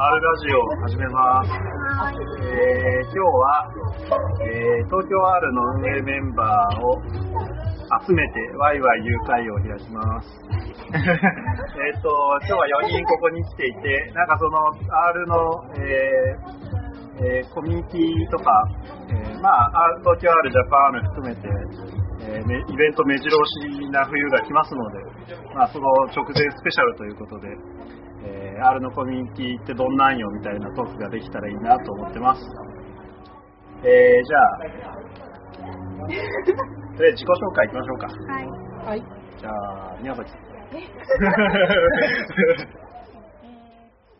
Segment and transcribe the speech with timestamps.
[0.00, 1.50] R ラジオを始めます。
[1.50, 3.66] えー今日は、
[4.46, 7.02] えー東京 R の運営メンバーを
[8.06, 10.28] 集めてワイワイ誘拐を開きます。
[10.94, 12.14] えっと、
[12.46, 14.70] 今日は4人ここに来ていて、なんかその
[15.08, 18.52] R の、えーえーコミュニティとか、
[19.10, 21.48] えーまあ、東京 R ジャパン含めて、
[22.22, 24.98] えーめイベント目白押しな冬が来ますので、
[25.56, 27.48] まあ、その直前スペシャルということで、
[28.24, 32.42] えー R のコミュニティってどんなんよみたいなトークができたらいいなと思ってます。
[33.84, 34.72] えーじゃあ、とり
[36.10, 38.06] あえず自己紹介いきましょうか。
[38.08, 38.46] はい。
[38.88, 39.02] はい。
[39.38, 40.32] じゃあ、宮崎。
[40.72, 40.78] え？
[40.78, 40.82] ーっ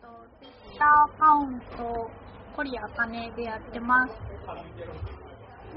[0.01, 0.07] と、
[0.39, 2.09] ツイッターアカウント、
[2.55, 4.13] コリアカネでやってます。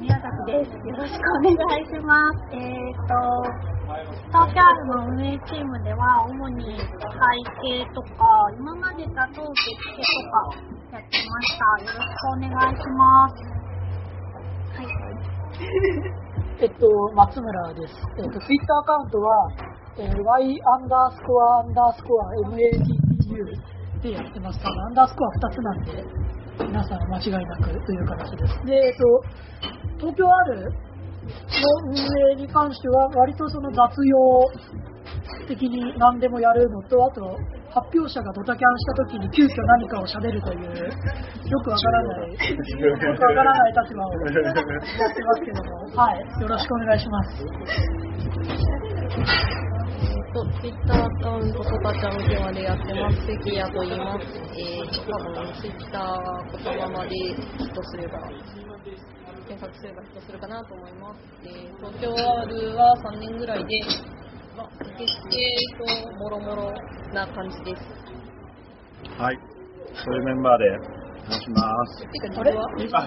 [0.01, 0.70] 宮崎です。
[0.73, 2.38] よろしくお願いします。
[2.52, 3.12] えーっと、
[4.32, 6.80] 東京アルの運営チームでは、主に会
[7.62, 8.24] 計とか、
[8.59, 11.65] 今までだと受付とかやってました。
[11.84, 13.34] よろしくお願いします。
[14.76, 14.87] はい。
[16.60, 17.95] えっと、松村です。
[18.18, 19.51] えっと、ツイッターアカウントは、
[19.98, 22.65] えー y アンダースコアアンダースコア mattu
[24.02, 24.59] でやってます。
[24.65, 26.04] アンダースコア2つなんで、
[26.58, 28.66] 皆さん間違いなくという形です。
[28.66, 29.22] で、えっと、
[29.98, 30.70] 東京 R の
[31.86, 31.95] 運
[32.32, 34.50] 営に関しては、割とその雑用
[35.48, 37.36] 的に何でもやるのと、あと、
[37.70, 42.36] 発表者がドタキャンした時に急遽何かを喋るという、よくわからない、よ
[42.98, 47.46] くわからない立場をやってますけども、はい、よろしくお願いします。
[50.32, 53.16] と、ツイッターアカウント、トタちゃん電話でやってます。
[53.26, 54.26] 関谷と言います。
[54.56, 58.18] えー、多分、ツイッター言葉までヒットすれば、
[59.46, 61.20] 検索すればヒットするかなと思います。
[61.45, 63.80] えー、東京 R は3年ぐらいで、
[64.56, 65.12] まあ、受付
[65.78, 66.72] ともろもろ
[67.12, 67.82] な感じです。
[69.19, 69.38] はい。
[69.94, 72.03] そういうメンバーでします。
[72.03, 72.28] てか、
[72.76, 73.06] 実は、あ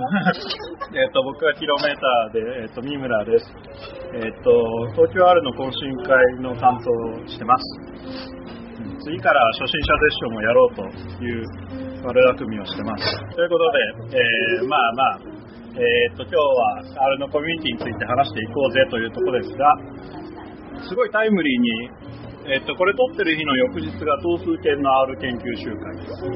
[0.93, 3.45] えっと、僕はキロメーターで、えっと、三村です。
[4.13, 4.51] えっと、
[4.95, 7.63] 東京 R の懇親会の担当をしてます。
[9.03, 10.81] 次から初心者セッションもやろうと
[11.21, 11.45] いう
[12.07, 13.03] 悪巧みをしてます。
[13.35, 15.19] ということで、えーまあまあ、
[15.77, 19.77] えっと、今日は R のコミュニティについて話していこうぜというところですが、
[20.87, 22.04] すごいタイムリーに、
[22.47, 23.43] えっと、これ撮ってる日。
[23.43, 23.89] の翌日。
[24.05, 26.13] が等数圏の R 研究集会です。
[26.13, 26.29] あ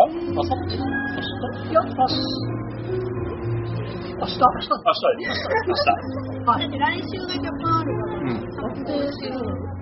[0.00, 1.68] あさって明日。
[1.68, 2.16] いや、明日。
[4.16, 4.80] 明日、明日。
[4.80, 5.20] 明日。
[5.20, 5.92] 明日。
[6.48, 6.72] はい。
[6.72, 8.40] 来週がジャパンあるのうん。
[8.84, 8.96] で、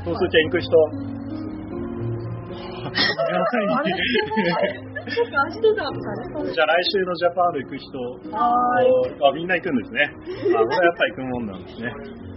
[0.05, 0.75] 等数圏行く人。
[2.79, 3.95] あれ
[5.09, 5.71] そうか、明日。
[5.77, 6.51] だったね。
[6.51, 7.95] じゃあ来週のジャパンある行く人。
[8.35, 9.23] はーい。
[9.23, 10.11] あみんな行くんですね。
[10.57, 11.93] あ、これやっぱ行くもんなんですね。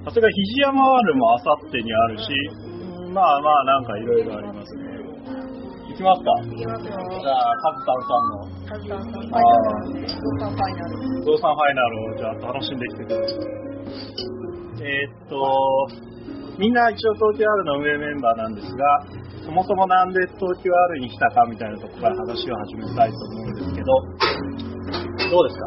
[0.06, 2.30] あそれから肘山 R もあさってにあるし、
[2.66, 2.71] うん
[3.14, 4.84] まあまあなんかいろいろありますね。
[5.92, 6.32] 行きますか？
[6.48, 6.96] いきますよ。
[6.96, 10.08] じゃあ、カズタンさんのカズタンさん、ファイあナル。
[10.08, 11.24] ゾウさんファイナル。
[11.24, 13.38] ゾウさんファイナルをじゃあ楽しんできてください。
[14.82, 15.36] えーっと、
[16.58, 19.06] みんな一応東京 R の運営メンバーなんですが、
[19.46, 23.88] そもそもなんで東京 R に来たかみたいなところから話を始めたいと思うんですけど、
[25.30, 25.60] どうです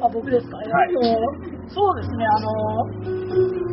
[0.00, 0.06] か？
[0.06, 0.94] あ、僕ですか、はいえっ
[1.68, 2.50] とそうですね、あの、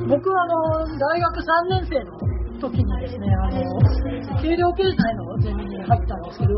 [0.07, 0.53] 僕はあの、
[0.97, 2.11] 大学3年生の
[2.59, 6.53] 時にですね、あの、軽量経済のゼミに入ったんですけど、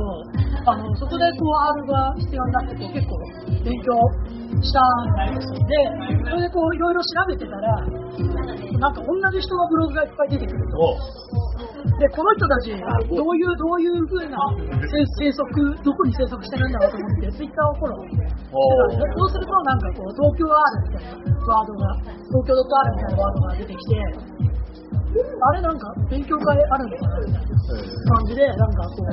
[0.66, 3.18] あの、そこでこう R が必要になってこう結構
[3.64, 3.94] 勉強
[4.62, 4.82] した
[5.30, 5.62] んですよ。
[5.62, 7.86] で、それでこういろいろ調べてたら、
[8.82, 10.78] なんか同じ人のブログがいっぱい出てくると。
[10.78, 11.52] お
[11.82, 21.94] で、この人たち、どういう、どういう風な生生息、どこに生息してるんだろうと思って、ツイッターをフォローしてたんですそうすると、なんかこう、東京 R みたいなワードが、
[22.30, 24.51] 東京 .R みたいなワードが出てきて、
[25.12, 27.40] あれなんか勉強会あるみたいな
[28.16, 29.10] 感じで、なんかこう、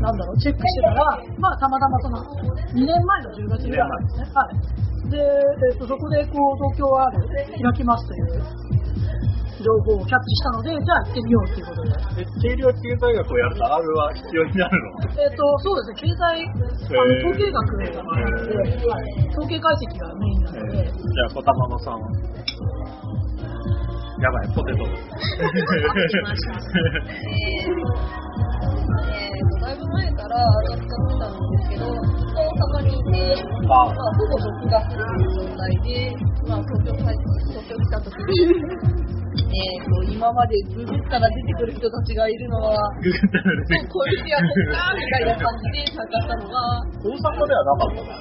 [0.00, 2.18] なんだろう、チェックしてたら、まあ、たまたまその、
[2.74, 4.26] 2年前の10月ぐらいなんですね。
[4.34, 5.10] はい。
[5.10, 7.18] で、えっとそこでこう、東京 R
[7.62, 8.42] 開きますという
[9.62, 11.90] 情報をキャッチしたので、じゃあ行ってみようということで。
[12.22, 15.22] え軽量経済学をやると R は必要になるの？
[15.22, 18.54] えっ、と、そうですね、経済、あの統計学なので、
[18.90, 22.00] はい統計解析がメインなので、えーじゃあ、小玉野さん。
[24.18, 24.78] やばい、ポテト。
[24.82, 30.36] えーと、だいぶ前から
[30.72, 32.48] 使ってたんですけど、大
[32.80, 33.92] 阪にいて、まあ、ほ
[34.26, 36.16] ぼ独学という状態で、
[36.48, 37.00] まあ、東京帰
[37.52, 39.15] 東京来た時に、
[39.56, 46.60] えーと、今までググったら出てくる人たちがいるのは、ググったらねこういう人やこっかみたいな感じで参加したのが、
[47.00, 48.12] 大阪ではなかったの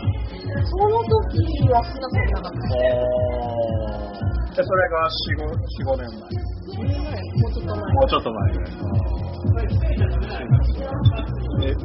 [0.64, 2.72] その時は少なくなかった。
[4.56, 6.32] で、それが4、5、4、5年前。
[6.72, 7.84] 10年前、もうちょっと前。
[7.92, 8.72] もうちょっと前ぐらい。
[11.66, 11.76] え、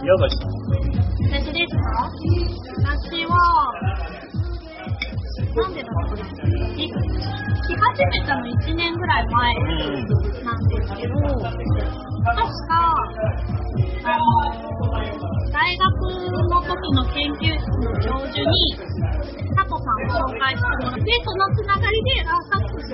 [0.00, 0.60] 宮崎さん。
[1.28, 2.08] 私ですか
[2.88, 3.36] 私は、
[5.54, 6.24] なんでだろうな。
[6.26, 9.54] 来始めたの1年ぐらい前
[10.44, 12.38] なんですけど、確
[12.68, 12.74] か、
[14.04, 14.22] あの、
[15.50, 15.90] 大学
[16.48, 18.54] の時の研究室の教授に、
[19.56, 22.86] 佐藤さんを紹介してもらって、そのつながりで、あ、佐藤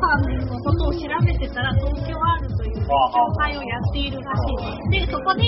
[0.00, 2.88] さんのことを調べてたら、東京 R という紹
[3.38, 4.56] 介をやっているらしい
[4.94, 5.06] です。
[5.06, 5.42] で、そこで、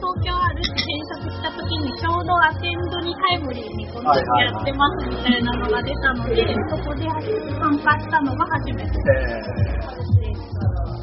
[0.00, 6.40] 東京 R って検索した時に、ちょうどアテンドにタイムリーにこのやってますみたいなのが出たので、
[6.72, 7.04] そこで
[7.60, 8.96] 参加したのが初めて。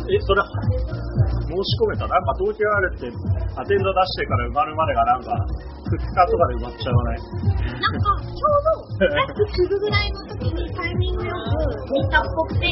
[0.10, 3.12] ええ、それ、申し込めたなんか東京あるって、
[3.60, 5.36] アテンド出してから埋まるまでがなんか、
[5.88, 7.20] 2日とかで埋まっちゃわない？
[7.22, 8.64] なんか、ちょう
[8.98, 12.72] ど、ラックするぐらいの時にタイミングよく見たっぽくて、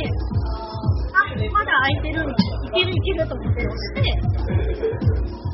[1.13, 1.19] あ、
[1.51, 2.33] まだ空いてるんだ。
[2.33, 4.01] いけるいけると思って押して、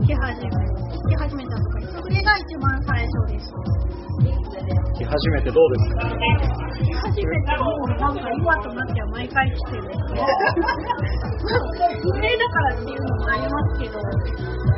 [0.01, 3.53] 来始め、来始めたとか、それが一番最初です。
[4.97, 9.83] 来始めてどうですか来始めたもうなんか今となっては毎回来てる。
[12.01, 13.93] 不明だからっていうのもありますけど、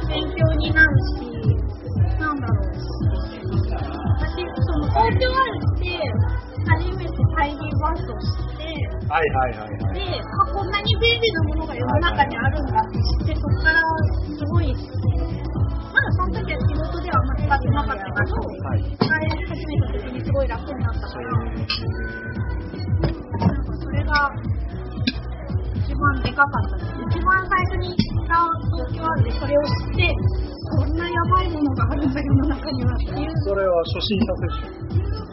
[0.10, 1.24] 勉強になるし、
[2.20, 2.72] なんだろう。
[4.20, 5.88] 私、その東京あるって、
[6.64, 8.64] 初めてタイリーバーストを知って、
[9.10, 10.00] はいはいはいはい。
[10.00, 13.82] で、あ、こんなに便利なものが世の中にあるんだって知って、そこから
[14.24, 21.42] すごい、まだその時は仕事ではあんま使ってなかったけど、はい使い始めた時にすごい楽になったから、な
[23.48, 24.32] んかそれが
[25.84, 26.90] 一番でかかったです。
[27.12, 30.16] 一番最初に使う東京あるでそれを知って、
[30.74, 35.04] こんなやばいものがあるんだ世の中にはっていう、それは初心者接種。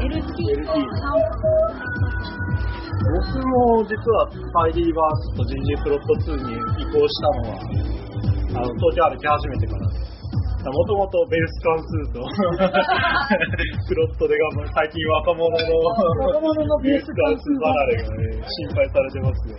[0.00, 0.40] LT、
[3.00, 7.60] 僕も実はファイリーバースと GG プロット2に移行したのは、
[8.56, 9.90] あの東京歩き始めてから。
[10.60, 12.20] もともとベース関数と
[13.88, 19.56] プロットで頑張る最近若者の若者のベース関数離れがね心配されてますね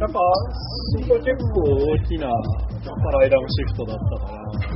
[0.00, 4.75] やっぱそこ結構大きなパライラムシフトだったから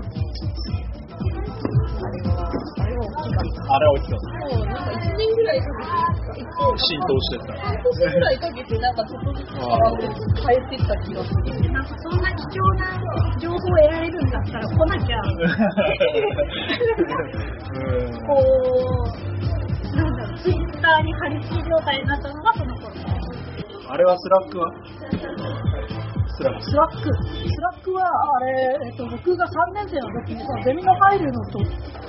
[3.30, 4.16] あれは大きた。
[4.16, 4.22] も
[4.62, 5.66] うなんか1年ぐらいか
[6.34, 9.48] けて、浸透してた半年ぐらいかけて、なんかちょっとずつ
[10.40, 11.44] 変えてった気がする。
[11.70, 12.84] なんかそんな貴重な
[13.38, 15.20] 情報を得られるんだったら来なきゃ。
[15.20, 15.36] うん
[18.26, 22.90] こう、なんだろう、ツイッターに貼り付き状態になったのがその頃。
[23.92, 24.72] あれはスラックは？
[26.40, 31.58] スラックスラック、スラックはあれ、えっと、僕が3年生の時にそのゼミの入るのと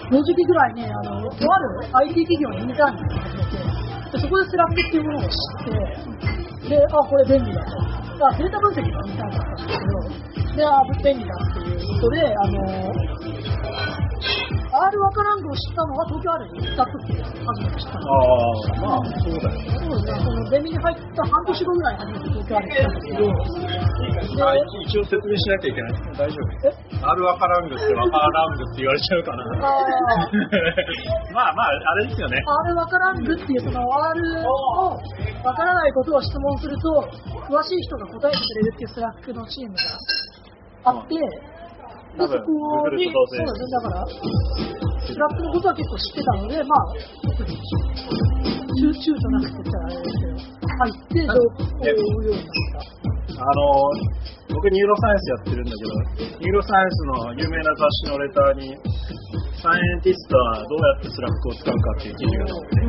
[0.10, 3.28] 同時期ぐらいに、あの、とある IT 企業にインターンに行っ
[4.08, 7.76] て、でそこでスラックっていうものを知って、で、あ、これ便利だと。
[8.24, 13.12] あ、データ分析のインターンだったんですけど、で、あ、便利だっていうことで、あの、
[14.22, 18.08] R ワカラングを知ったのは東京 R に行った時で初めて知ったの。
[18.08, 29.74] ああまあそうだよねそうですね、そのゼミに入った半年後ぐらいに初めて東京 R に行ったんですけど、あ一応説明しなきゃいけない大丈夫え R ワカラングってワカラングって言われちゃうかなあ
[31.34, 35.00] まあまああれですよね R わからんぐっていうその R を
[35.44, 37.10] わからないことを質問すると
[37.50, 39.82] 詳しい人が答えてくれるっていうスラックのチームが
[40.84, 41.16] あって、
[42.18, 44.06] 分そこにそうですねだから
[45.02, 46.86] スラックのことは結構知ってたのでまあ
[47.24, 47.58] 特に
[48.80, 50.36] 躊躇となくって言ったらあれですけど
[50.72, 52.86] 入って情報を追うようになっ
[53.32, 53.42] た？
[53.42, 53.62] あの
[54.54, 55.92] 僕ニューロサイエンスやってるんだけど
[56.42, 58.76] ニューロサイエンスの有名な雑誌のレターに
[59.64, 62.82] サイエンティストはどうやってスラックを使うかっていう記事が載ってて、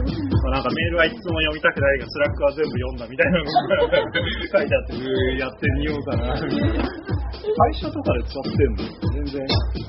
[0.43, 3.53] まあ、なんかメールはいつも読みたくないがスラックは全部読んだみたいなのが
[4.59, 6.85] 書いてあってやってみようかなみたいな
[7.33, 8.85] 会社とかで使ってんの？
[9.13, 9.41] 全然。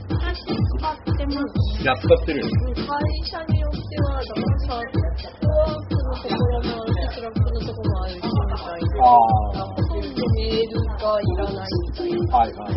[0.09, 1.81] 私使ってます。
[1.81, 2.89] いや使ってるよ会
[3.27, 9.03] 社によっては、だからさ、ークのところもあるし、スラックのところもあるし、みたいな。
[9.03, 9.07] あ
[9.53, 12.31] なんかほとんどメールがいらないみたいな。
[12.33, 12.73] あはいはい。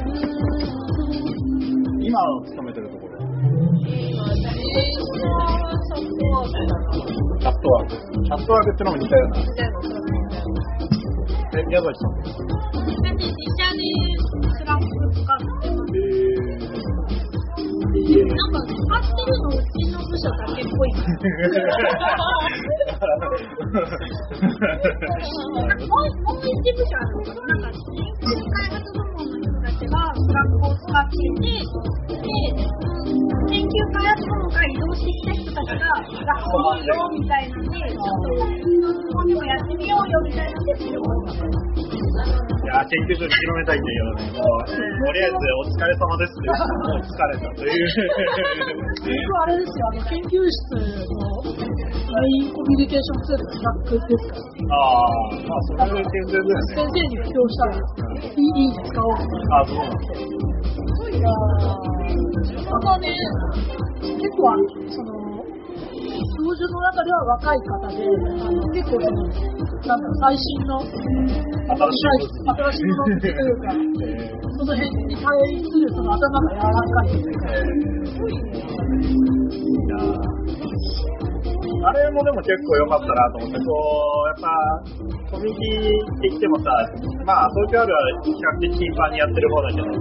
[2.06, 3.12] 今勤めてるところ。
[3.26, 5.34] 今、自転車は
[5.88, 6.90] チャットワークだな。
[7.40, 7.90] チャットワーク。
[7.92, 9.32] チャットワークってのも似たような。
[9.40, 9.80] みたいな。
[9.80, 9.94] 感じ
[11.56, 12.10] え宮崎さん。
[13.06, 13.82] 私、自社で
[18.24, 20.88] なんか使ってるのうちの部署だけっぽい。
[20.92, 21.02] な
[25.62, 27.80] んかもう、もう一部署あるのかななんか、研
[28.20, 29.55] 究開発部門の人
[29.88, 31.62] がスラックを使っていて、
[32.16, 32.30] で、
[33.46, 41.66] 研究開発部門から異動してきた人たちが、 Slack をよ、みたいなんで、ちょっと、ここでもやってみようよみたいなって思い
[42.66, 47.94] や、研究所に広めたいんだけどね、もう、とりあえずお疲れ様ですって、もう疲れたという。
[49.06, 51.46] 僕あれですよ、あの研究室の
[52.06, 56.74] メインコミュニケーションツールが Slack ですから、ああ、まあ、それで健全だよね。
[56.74, 59.46] 先生に布教したら、いいいいね使おうと思って。
[59.46, 60.02] あそうなんだ。
[61.06, 61.32] いやー、
[62.64, 63.14] ただね、
[64.00, 65.12] 結構あの、その、
[66.36, 70.90] 教授の中では若い方で、あの結構その、なんだろう、最新の、新
[71.92, 75.24] しい新しいものというか、その辺に対
[75.58, 79.75] するその頭が柔らかいというか、えーいやー
[81.86, 83.70] あれもでも結構良かったなと思って、こ
[84.26, 84.50] う、やっぱ、
[85.30, 86.66] コミュニティってきてもさ、
[87.22, 89.94] まあ、東京 R は比較的頻繁にやってる方だけど、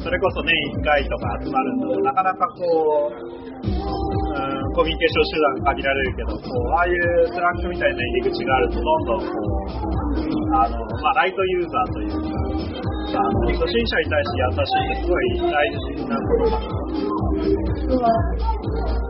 [0.00, 9.76] それこそ年1回とか集まるのなかなかこう、うん、コミュニケーション手段限られるけど、こう、ああいう Slack みたいな入り口があると、どんどんこう、
[10.56, 12.32] あの、まあ、ライトユーザーというか、
[13.12, 16.80] あの初心者に対して優しいってすごい大事なことだと思
[19.04, 19.09] う。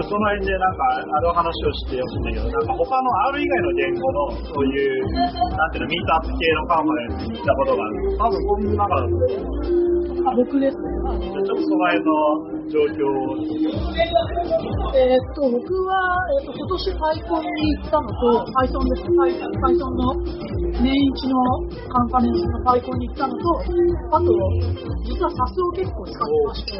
[0.00, 8.16] ょっとその辺でなんかあの話をしてほしいんだけど、なんか他の R 以外の言語のそういう、なんていうの、ミートアップ系のカンファレンスに行ったことがある。
[8.16, 10.00] 多分この中だと思う。
[10.20, 10.84] あ僕ですね。
[11.00, 12.12] ちょっとその辺の
[12.68, 13.40] 状況を。
[14.92, 15.96] えーっと、僕は、
[16.44, 19.08] えーっと、今年 PyCon に行ったのと、Python です。
[19.08, 20.12] Python の
[20.82, 21.40] 年一の
[21.88, 23.64] カンファレンスの PyCon に行ったのと、
[24.12, 24.28] あと、
[25.08, 26.76] 実は SAS を結構使ってまして、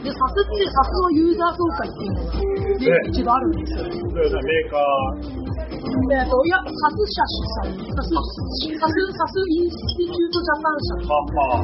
[0.00, 3.84] で、SAS って SAS のユーザー総会っていうのが、ね、一度あるんですよ。
[3.84, 11.12] そういうのメーカー、えーっと、いや、SAS 社主催、SAS、SAS、SAS インスティテュートジャパン社の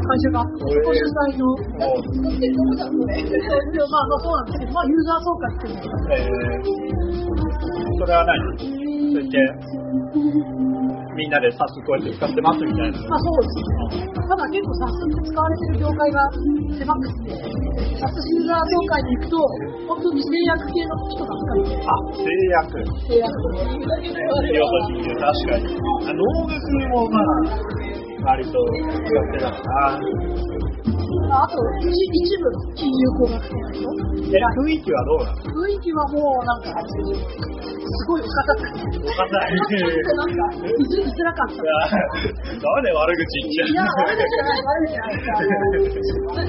[0.05, 3.25] 会社がそこ主催の、もう、作ってるとこじゃん、これ。
[3.25, 6.77] でもまあ、まあそうなんですけど、まあ、ユーザー総会っていうのが、えー、
[7.99, 8.87] それは何？
[9.13, 9.41] そうやって、
[11.17, 13.01] みんなでサスこうやって使ってますみたいな。
[13.09, 14.13] まあそうですね。
[14.13, 16.21] ただ結構 SAS って使われてる業界が
[16.77, 17.33] 狭くて、
[17.97, 19.41] SAS ユーザー総会に行くと、
[19.89, 22.85] 本当に製薬系の人ばっかりで、あ、製薬。
[23.09, 24.61] 製薬と人
[25.17, 25.73] 確かに。
[26.05, 26.61] あ農学
[26.93, 27.57] もまあ、
[28.27, 30.03] 割と使ってたかな。
[31.27, 33.87] あと、一一部の金融工学系の人？
[34.35, 35.39] え、雰囲気はどうなの？
[35.63, 36.91] 雰囲気はもうなんか、す
[38.09, 39.51] ごいお堅くて、わかんない。
[39.55, 41.63] なんか、居づ居づらかった。
[41.63, 41.71] な
[42.81, 46.43] んで悪口言っちゃういや、悪口じゃない、悪口じゃな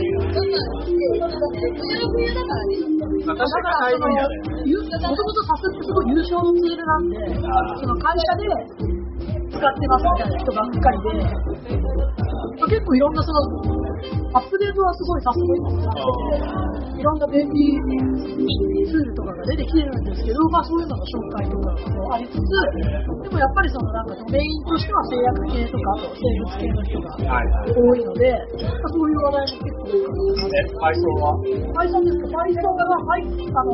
[2.57, 2.77] い。
[3.25, 4.09] まあ確かにだから、その、
[4.65, 7.17] ゆもともとサスってすごい優勝のツールなんで、
[7.81, 8.47] その会社で
[9.47, 11.23] 使ってますみたいな人ばっかりで、
[12.59, 13.39] ま結構いろんなその、
[14.33, 16.03] アップデートはすごいさすがになって
[16.93, 17.77] て、いろんな便利
[18.87, 27.15] ツールとかが出てきてるんですけど、まあそういうのの紹介とかもありつつ、でもやっぱりそのなんかドメインとしては製薬系とか、あと生物系の人が。
[27.67, 31.39] 多いので、まあそういう話題も結構多かったえ、配送は
[31.77, 33.71] Python ですか Python は、パイあの、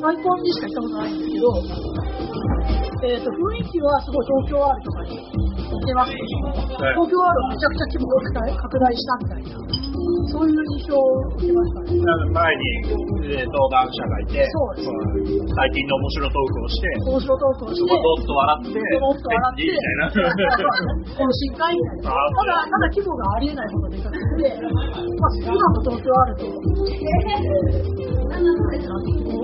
[0.00, 1.50] Python にしか行ったことないんですけど、
[3.04, 9.60] えっ、と、雰囲気はすごい東京 R とかに似てますけど、はい東京 R をめちゃくちゃ規模拡大拡大したみたいな、
[10.32, 11.04] そういう印象を
[11.36, 12.00] 受けましたね。
[12.32, 12.64] 前に、
[13.28, 20.08] えー登壇者がいて、そうですうん最近の面白トークをして、面白トークをして、そこどっと笑って、もっと笑って、みたいな。
[20.08, 22.08] 懇親会みたいな。
[22.08, 28.48] あただ、ただ規模がありえないほどでかくて、まあ、普段の東京 R と、えー、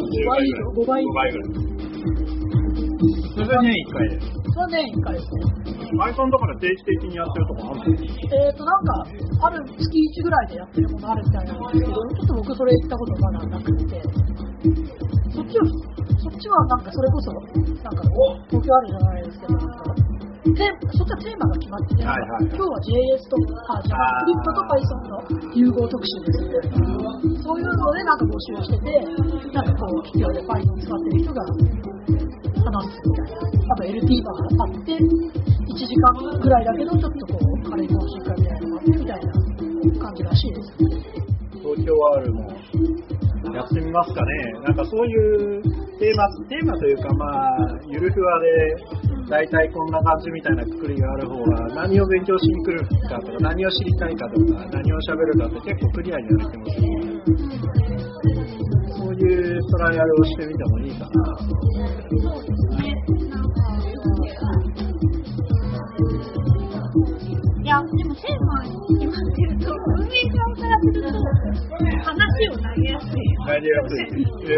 [0.01, 1.70] 5倍以上、5倍以5上。
[3.01, 4.21] それで年1回で。
[4.21, 5.71] それは年1回ですね。
[5.97, 9.05] Python だから定期的にやってるとこあるえーと、なんか、
[9.43, 14.03] ある月1ぐらいでやってるものあるみたいなんですけど、ちょっと僕それ行ったことまだなくて、
[15.33, 15.65] そっちは、
[16.21, 18.05] そっちはなんかそれこそ、なんか、
[18.53, 23.37] 東京あるじゃないですけど、なんかテーそっちはテーマが決まってて、はいはい今日は JS と、
[23.69, 26.85] あ、JavaScript と Python の融合特集ですみたいな、
[27.41, 29.01] そういうのでなんか募集してて、
[29.53, 31.41] なんかこう、企業で Python 使ってる人が
[32.61, 33.73] 話すみたいな。
[33.73, 39.33] あと LT があって、1時間ぐらいだけど、ちょっとこう、軽い講習会みたいなのがあってみたいな
[40.01, 40.73] 感じらしいです。
[41.61, 42.51] 東京 R も
[43.55, 44.53] やってみますかね。
[44.65, 45.63] なんかそういう
[46.01, 48.47] テーマ、テーマというかまあ、ゆるふわで、
[49.29, 57.21] 大体こんな感じみたいなくくりがある方が、何を勉強しに来るかとか、何を知りたいかとか、何を喋るかって結構クリアになる気もするので、
[58.35, 58.40] そう
[59.27, 61.11] いうトライアルをしてみてもいいかな。
[61.39, 62.95] そうですね。
[63.29, 63.61] なんか、
[67.61, 71.13] いや、でもテーマに決まってると、運営側からすると、
[72.03, 73.21] 話を投げやすい。
[73.47, 74.27] 大事やすい。
[74.49, 74.57] え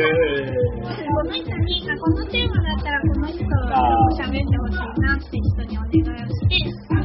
[1.10, 3.50] この人に、あこのテーマだったらこの人と
[4.16, 6.56] 喋ってほしいなって人にお願いをして、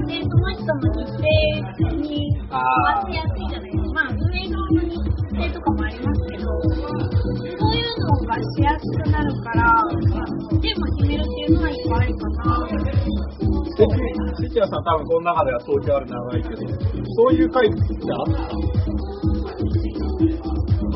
[0.07, 3.93] で、その人の日程に合わせやすいじゃないですか。
[3.93, 5.76] まあ、運営側の日程とか、
[7.98, 9.66] そういうのがしやすくなるから、
[10.62, 12.68] テーマ決めるっていうのは一個ありかな。
[13.58, 16.56] ー、関谷さん多分この中では東京ある長いけど、
[17.16, 17.80] そういう会ってあ
[18.22, 18.34] った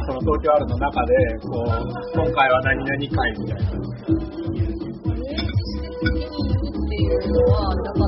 [0.05, 1.63] その東京あるの中で、こう、
[2.13, 2.99] 今回は何々会
[3.39, 3.61] みたいな。
[3.71, 3.73] っ
[6.91, 7.99] ていうのはなか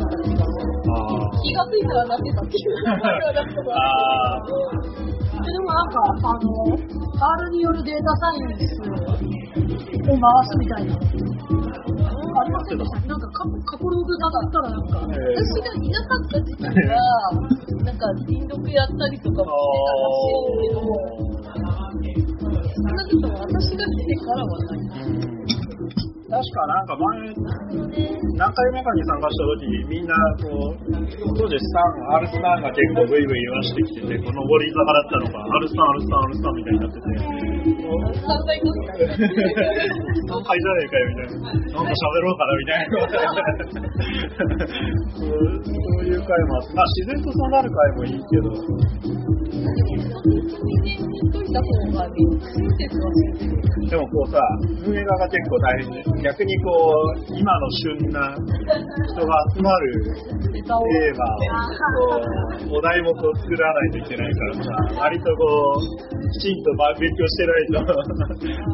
[1.44, 2.74] 気がついたらなってたっていう。
[3.72, 4.44] ああ。
[5.44, 10.96] でもなんか、あの、R によるデータサイエンスを回すみたいな。
[12.36, 16.98] ありませんでしたなんか過過去ログだったらなんか、えー私がいなかった時期は、
[17.84, 20.82] なんか、輪読やったりとかもしてたらしいけど、
[22.74, 25.63] 少なくとも私が来てからはない。
[26.34, 27.30] 確かなんか前、
[28.34, 30.82] 何回目かに参加した時みんなこう、
[31.38, 37.06] 当時スタン、R スタンが結構ブイブイ言わしてきてて、この上り坂だったのが、R スタン、R スタン、R スタンみたいになってて、
[40.26, 42.98] 何回じゃねえかよみたいな、なんか喋ろうかなみたいな。
[45.14, 45.38] そう
[46.02, 48.50] いう回もあって、まあ自然とそうなる回もいいけど、
[53.90, 54.40] でもこうさ、
[54.86, 56.72] 運営側が結構大変で、逆にこ
[57.30, 60.08] う、今の旬な人が集まる
[60.52, 60.84] ネタを。
[60.84, 62.24] テーマを、こ
[62.72, 64.72] う、お題目を作らないといけないからさ、
[65.04, 65.84] 割とこう、
[66.32, 67.92] きちんとまあ勉強してないと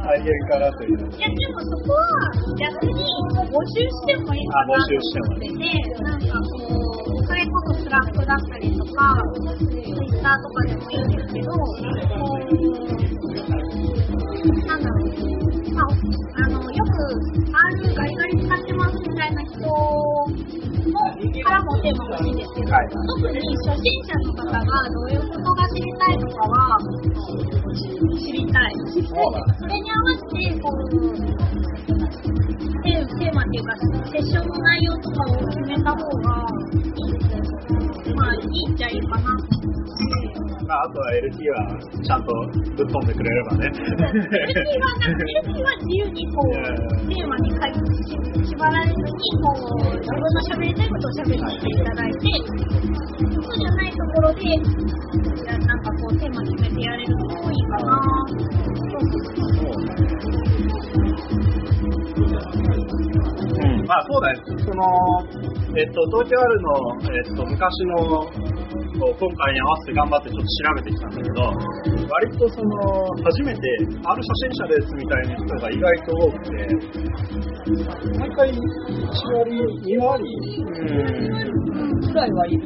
[0.06, 0.98] 大変かなという。
[1.00, 2.04] いや、でもそこは
[2.56, 2.94] 逆に
[3.50, 5.66] 募集してもいいかなと思ってて、
[6.04, 6.70] なんかこ
[7.18, 9.18] う、それこそ Slack だったりとか、
[9.58, 11.66] ツイッターとかでもいいんですけど、こ
[12.40, 12.70] う、
[14.68, 15.88] なんだろう、まあ、
[16.44, 16.59] あの、
[17.10, 20.28] よく R ガリガリ使ってますみたいな人も
[21.44, 26.78] からもテーマ欲しいんですけど、特に初心者の方がどういうことが知りたいのかは
[28.16, 28.74] 知りたい。
[29.58, 30.90] それに合わせて、こう、
[32.84, 33.76] テーマっていうか、
[34.12, 36.48] セッションの内容とかを決めた方が
[36.96, 40.49] いいので、まあ、いいっちゃいいかな。
[40.70, 42.30] まあ、あとは LT はちゃんと
[42.78, 43.66] ぶっ飛んでくれればね。
[43.74, 46.54] LT は、なんか LT は自由にこう、
[47.10, 47.82] テーマに書いて
[48.46, 52.22] 縛られずに、こう、自分の喋りたいことを喋っていただいて、
[53.34, 54.46] そうじゃないところで、
[55.58, 57.98] なんかこう、テーマ決めてやれるのもいいかな。
[58.90, 59.74] そ
[63.50, 64.42] うん、まあそうだよ。
[64.60, 64.84] その、
[65.78, 66.72] えっと、東京あるの、
[67.14, 68.26] えっと、昔の、
[69.00, 71.42] 今回に合わせて頑張ってちょっと調べてきたんだけど、
[72.10, 73.62] 割とその、初めて、
[74.04, 76.52] ある初心者ですみたいな人が意外と多くて、
[78.18, 78.58] 毎回1
[79.36, 79.52] 割、
[79.86, 80.24] 2割、
[80.58, 82.60] うん、ぐらいはいい。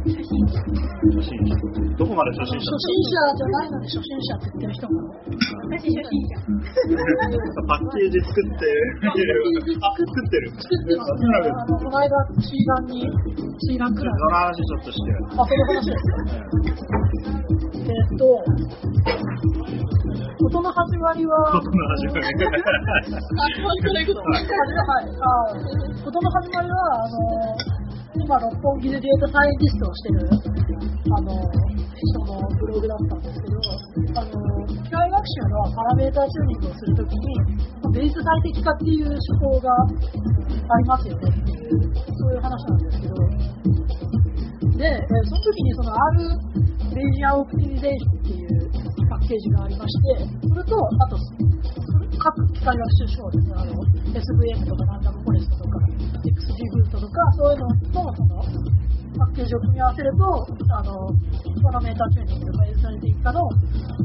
[0.00, 0.58] 初心者。
[1.96, 4.96] どこまで初心者初心者じゃないのに初心者って言ってる人も。
[5.68, 6.40] 私初心者。
[7.68, 8.64] パッケージ作って、
[9.30, 10.50] あ、作ってる。
[10.52, 10.58] こ
[11.84, 12.10] の間、
[12.42, 13.02] シーランに、
[13.68, 15.18] シーランクラその話ちょっとしてる。
[15.20, 15.42] ブ。
[15.42, 16.18] あ、その話ですか？
[17.80, 18.24] えっと、
[20.38, 22.20] 事の始まりは、ことの始まり。
[22.20, 22.54] あ、
[23.60, 24.42] 本当に行くのはい、
[25.20, 25.34] あ
[26.04, 27.16] 事の始まりは、あの、
[28.14, 30.28] 今、六本木でデータサイエンティストをしてる、
[31.16, 31.30] あの、
[31.96, 33.59] 人のブログだったんですけど、
[34.14, 37.34] あの、機械学習のパラメータチューニングをするときに、
[37.92, 39.86] ベース最適化っていう手法があ
[40.78, 43.14] りますよねっていう、そういう話なんですけど、
[44.78, 44.86] で、
[45.26, 46.40] その時にその R
[46.94, 48.48] レイジアオプティミゼーションっていう
[49.10, 51.16] パッケージがありまして、それと、あと、
[52.20, 53.72] 各機械学習手法ですね、あの、
[54.12, 55.80] SVM とかランダムフォレストとか、
[56.20, 58.44] XG ブートとか、そういうのと、その、
[59.16, 60.24] パッケージを組み合わせると、
[60.68, 60.92] あの、
[61.64, 63.40] パラメータチューニングとか、エスタリティ化の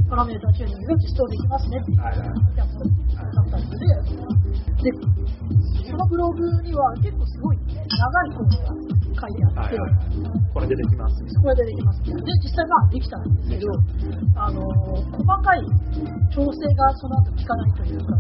[0.10, 1.98] パラメータチューニングが実装できますねっていう
[2.56, 3.76] やつだったんで、
[4.80, 4.92] で、
[5.86, 10.46] そのブログには結構すごい、ね、長いコードが書いてあって、はいはい。
[10.54, 11.16] これ出てきます。
[11.42, 12.04] これでできます。
[12.04, 13.68] で、実際まあできたんですけど、
[14.36, 14.62] あの、
[15.12, 15.62] 細かい
[16.34, 18.16] 調整がその後効かないというか、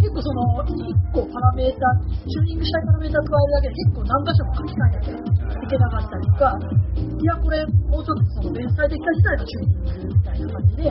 [0.00, 6.58] 結構その、1個パラメータ、チューニングしたいパラメータ加えるだけで結構何箇所も書き換えなきゃいけなかったりとか、
[6.96, 10.90] いや、これもうちょっとその連載的な自体のチューニングみたいな感じで、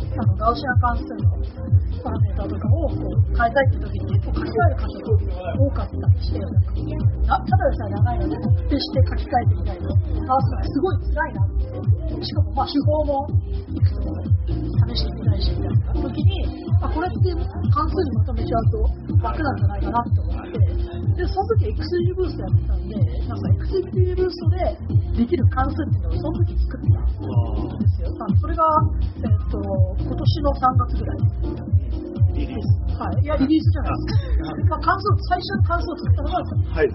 [0.00, 1.30] あの、ガウシア関数の
[2.02, 6.72] パラメータとかをこう変えたいって時に結構書き換える箇所が多かったりして、なんか
[7.26, 8.36] なただでさえ長いので、
[8.68, 11.70] 徹して書き換えてみたいと直すのがすごい辛いなって。
[12.24, 13.26] しかも、まあ、手法も
[13.70, 14.12] いくつも
[14.90, 16.44] 試してみたいし、みたいな時に、
[16.82, 17.32] あ、これって
[17.70, 18.82] 関数にまとめちゃうと
[19.22, 20.58] 楽なんじゃないかなって思って、
[21.16, 28.14] で、その時 XG ブーストやってたんで、なんか XG ブーストでできる関数っていうのをその時作ったんですよ。
[28.16, 28.64] まあそれが、
[29.16, 29.58] えっ、と、
[29.98, 32.09] 今年の3月ぐらい。
[32.40, 32.96] リリース。
[32.96, 33.20] はい。
[33.20, 34.64] いや、リリースじゃないです。
[34.68, 36.88] まあ、関数、最初の関数を作ったのが、はい。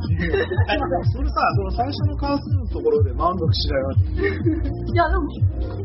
[1.13, 4.05] それさ、その最初の関数のところで満足しないわけ。
[4.25, 5.29] いや、でも、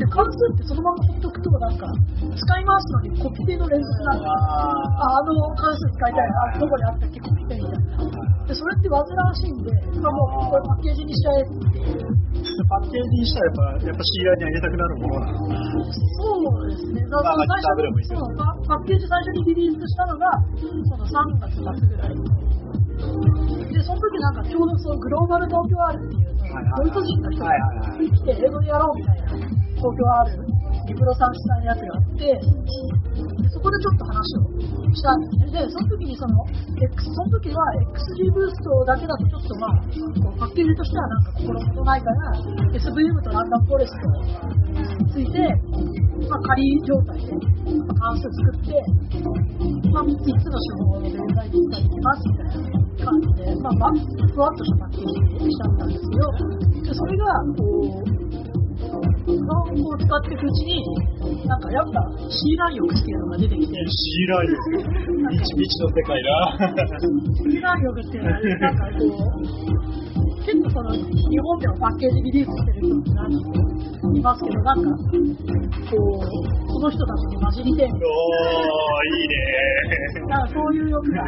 [0.00, 1.84] で関数ってそのままほっとくと、なんか、
[2.20, 8.40] 使い回すのにコピペの連続なんで、あ、あの関数使いたいな、どこにあったっけ、コピペみたいな。
[8.48, 12.20] で、それって煩わしいんで、まあ、もう、これパッケージにしちゃえっていう。
[12.40, 15.38] パッケージにしたらやっぱ、やっぱ C ラにあげたくなるものなの。
[15.40, 17.02] そうですね。
[17.10, 20.30] だから最初パッケージ最初にリリースしたのが、
[20.86, 22.14] その3月末ぐらい。
[23.72, 26.30] で、その時なんかちょうどそうグローバル東京 R っていう、
[26.76, 27.50] ドイツ人の人が
[27.98, 29.26] 来て英語でやろうみたいな
[29.74, 30.46] 東京 R、
[30.86, 32.26] リプロさん主催のやつがあって、
[33.39, 34.48] でそこでちょっと話を
[34.96, 35.52] したんですね。
[35.52, 37.60] で、その時にその、X、その時は
[37.92, 39.84] XG ブーストだけだとちょっとまあ、
[40.24, 42.40] こうパッケージとしてはなんか心もとないから、
[42.72, 45.44] SVM とランダムフォレストについて、
[46.24, 47.36] まあ、仮状態で、
[48.00, 48.72] 関数作って、
[49.92, 52.64] まあ、3つの手法で全体的にいきますみたいな
[53.04, 56.32] 感じで、まあ、ふわっとしたパッケージにしちゃったんですけど、
[56.80, 57.28] でそれが、
[57.60, 58.19] こう、
[59.30, 60.82] 日本語を使っていくうちに、
[61.46, 64.50] なんかやっぱ C ラン欲っていうのが出てきて、C ライン。
[65.30, 66.58] 未知未知の世界だ。
[67.46, 69.70] C ラン欲っていうのは、なんかこう、
[70.40, 76.26] 結構その日本でもパッケージリリースしてる人って何人もいますけど、なんか、こう、
[76.72, 79.36] その人たちに混じりてえみたいおー、いいね
[80.26, 81.22] な、なんかそういう欲が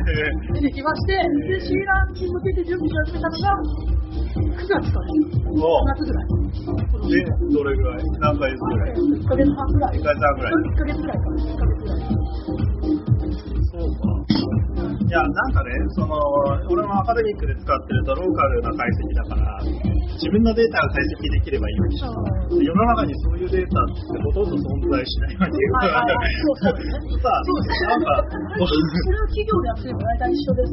[0.54, 3.54] 出てきまして、で、C ランに向けて準備し始めたのが、
[4.32, 5.06] 9月から
[5.50, 6.41] お9月ぐらい。
[7.08, 8.04] で、どれぐらい？
[8.20, 9.98] 何ヶ月ぐらい？1ヶ月半ぐらい。
[9.98, 11.36] 1ヶ月半ぐらい1ヶ月ぐらいかな。
[11.36, 11.98] 1ヶ月ぐらい。
[13.72, 14.02] そうか。
[15.06, 16.16] いや、なんかね、その、
[16.70, 19.60] 俺もアカデミックで使ってるとローカルな解析だから、
[20.16, 22.14] 自分のデータが解析できればいいわけじゃん。
[22.58, 25.72] で世の中にそういうデータってほとんど存在しないわけよ。
[27.22, 27.42] さあ。
[27.88, 30.72] なんか、それを企業でやって大体一緒です。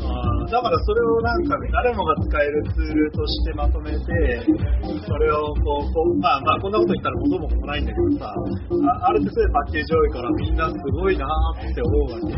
[0.00, 12.32] あーだからそれをなんか誰もが使えるツールとしてまとめて、それをこう、こうまあまあこんなこと言ったら元も子もないんだけどさ、あある程度パッケージ多いからみんなすごいなーって思うわけ。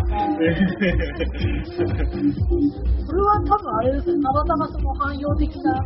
[3.06, 5.80] それは多分あれですね、たまたまその汎用的な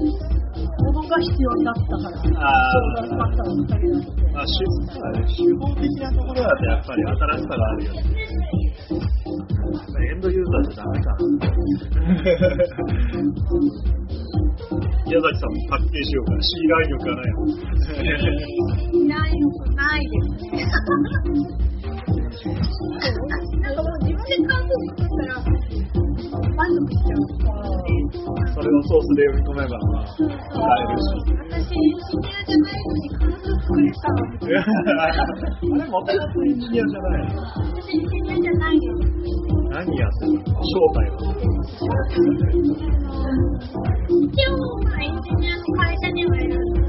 [0.00, 3.44] ものが必要になったから、あそうなっただ。
[3.44, 4.16] けなんで。
[4.32, 4.54] まあ、手
[5.58, 6.48] 法的なところだ。
[6.56, 7.98] とやっぱり新しさがあるよね。
[10.10, 11.18] エンドユーザーじゃダメかな。
[15.06, 17.46] 宮崎さんもパッケージよから C ラインよくないの。
[18.92, 20.64] いないよくないですね。
[23.60, 25.44] なんかもう自分で関数作ったら
[26.48, 27.28] 満足しちゃう。
[28.54, 31.36] それをソースで読み込めば、まあ、使えるし。
[31.50, 34.18] 私、エンジニアじゃないのに関数作れたの。
[35.00, 35.12] あれ、
[35.88, 39.10] もともとエンジニアじゃないの私、エンジニアじゃないです。
[39.70, 41.16] 何やってるの正体は。
[44.10, 46.79] 一応、まあ、エンジニアの会社にはいるんで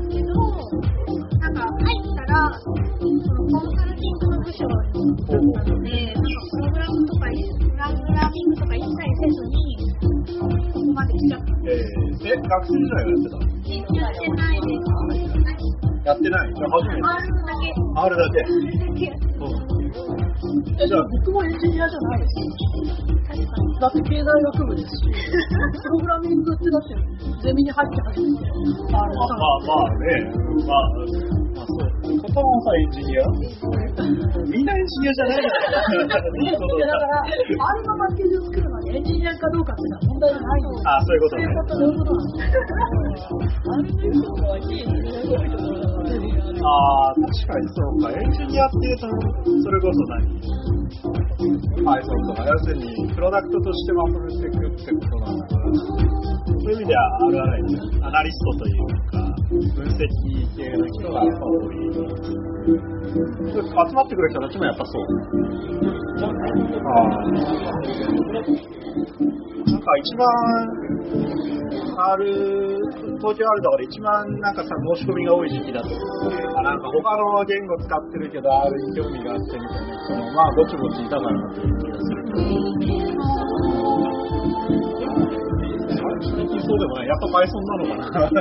[2.31, 5.51] ら、そのコンサルティングの部署だったの
[5.83, 9.55] で、なんかプログラムとか、プログラミングとか一切せずに、
[10.39, 11.51] ここまで来ちゃった。
[11.65, 15.91] えー、え、学生時代はやってたエンジニアしてないです。
[16.03, 17.01] やってないじゃあ初めて。
[17.01, 17.73] R だけ。
[17.95, 18.41] R だけ。
[18.41, 19.21] だけ。
[20.81, 22.33] えじゃあ僕もエンジニアじゃないです。
[23.79, 25.05] だって経済学部ですし、
[25.81, 26.95] プログラミングってだって
[27.43, 28.45] ゼミに入って初めて、
[28.89, 29.05] あまあ
[29.65, 30.05] まあね、
[30.65, 30.89] まあ、
[31.55, 32.00] まあそう。
[32.17, 33.23] 片方さんエンジニア？
[34.49, 35.81] みんなエンジニアじゃないから。
[35.81, 40.89] いやだから、あれのパッケージを作るのにエンジニアかどうかっていうのは問題じゃないんですよ。
[40.89, 41.97] あ、そういうことねそういう。
[41.97, 42.31] こと、なん。
[46.61, 48.11] あ確かにそうか。
[48.11, 50.21] エンジニアっていうと、それこそ何
[51.81, 55.73] ？Python とか、要するに、プロダクトとしてまとめていくってことなのかな。
[55.73, 58.77] そういう意味では、あるあるね、アナリストという
[59.09, 59.17] か、
[59.49, 60.05] 分析
[60.55, 61.81] 系の人が多い。
[62.01, 65.03] 集まってくる人たちもやっぱそう。
[66.21, 67.09] ああ。
[69.61, 70.27] なんか一番、
[71.97, 72.25] R、
[73.19, 82.21] 東京 R だから一番なんかさ、申し込みが多い時期だとなんか他の言語使ってるけど R に興味があってみたいな人も、まあぼちぼちいたかなという気がする
[86.71, 87.07] そうでもない。
[87.07, 88.31] やっぱ Python なのかな。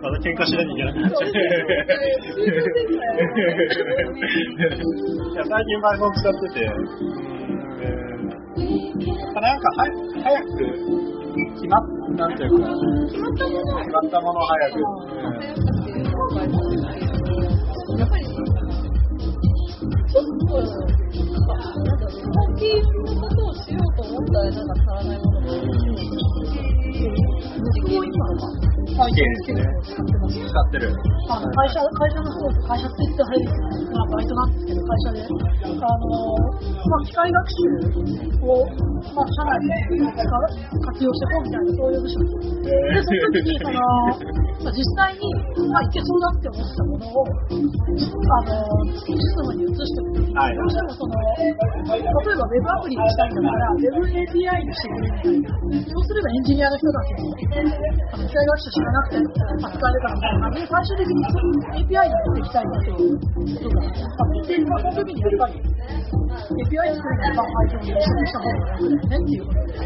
[0.00, 1.00] また喧嘩しなきゃいけなく。
[1.00, 1.30] なっちゃう。
[1.30, 1.34] い
[5.34, 6.70] や、最近 Python 使ってて、
[7.82, 8.30] えー
[9.40, 9.60] なん。
[9.60, 9.80] かは
[10.22, 10.46] 早く。
[11.32, 11.82] 決まっ
[12.14, 12.30] なん。
[12.36, 12.66] ていうか、
[13.10, 14.74] 決まったものを決まったものを早く。
[17.98, 20.66] やっぱり、ちょっと、なん。
[21.42, 22.16] か、最
[22.58, 24.66] 近のことをしようと思ったら、なん。
[24.68, 25.46] か足らないものが
[28.96, 30.38] は、最近結構使ってます。
[30.42, 30.92] 使ってる。
[31.30, 33.46] あの会社会社の方で会社って言って入る
[33.92, 36.10] まあバイトなんですけど会社であの
[36.90, 38.66] まあ機械学習を
[39.14, 41.64] まあ社内で活用してこうみたい。
[41.64, 41.96] なそうい。
[41.96, 43.80] う部署ででその時にその
[44.66, 45.22] まあ実際に
[45.70, 45.88] まあい。
[45.92, 48.56] けそうだって思ったものをあの
[48.92, 50.56] システムに移してもはい。
[50.56, 53.30] どうしてもその例えばウェブアプリにしたい。
[53.30, 55.40] んだからウェブ API にしてくれみたい。
[55.40, 55.52] な
[55.86, 57.32] そうすればエンジニアの人たちも
[58.12, 65.54] あの機械学習じゃなくて扱えるからみたいなで最終的にそういう API に持っていきたいなということがあって、まあ、その時にやっぱり
[66.62, 69.82] API 作るのが Python にした方がいいねっていうことで。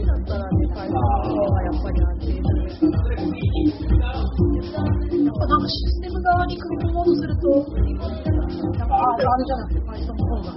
[0.00, 2.00] だったら、やっぱり
[5.32, 5.46] か。
[5.46, 7.48] なんかシステム側に組み込もうとすると、
[8.78, 10.52] なんかああれじゃなくて Python の方が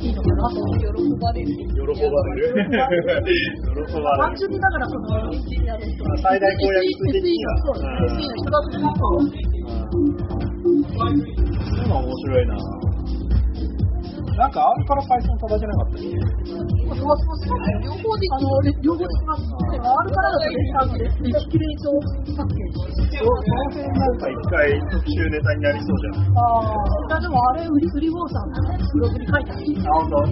[0.00, 0.56] いいのかなと。
[0.76, 0.86] 喜
[1.20, 1.48] ばれる。
[1.56, 2.52] 喜ばれる。
[2.52, 3.48] 喜ばれる。
[4.18, 5.06] 単純にだからその
[6.22, 9.00] 最大公約的には SE の人だとすると、
[10.92, 11.14] そうい
[11.84, 12.91] うの面白いな。
[14.36, 16.08] なんか R から Python 飛ばせなかったっけ
[16.88, 17.56] まあ飛ばせますね。
[17.84, 19.44] 両方であのれ両方できます。
[19.44, 21.92] でも R からだとね、あのレレシキュレート
[22.36, 23.18] パッケージ。
[23.18, 23.36] その
[23.70, 26.32] 辺なんか一回特集ネタになりそうじゃん。
[26.32, 26.40] あ
[27.12, 28.56] あ、でもあれ、ウリウリウォーさんの
[28.92, 29.62] ブログに書いてある。
[29.84, 30.28] あ、ほんとあ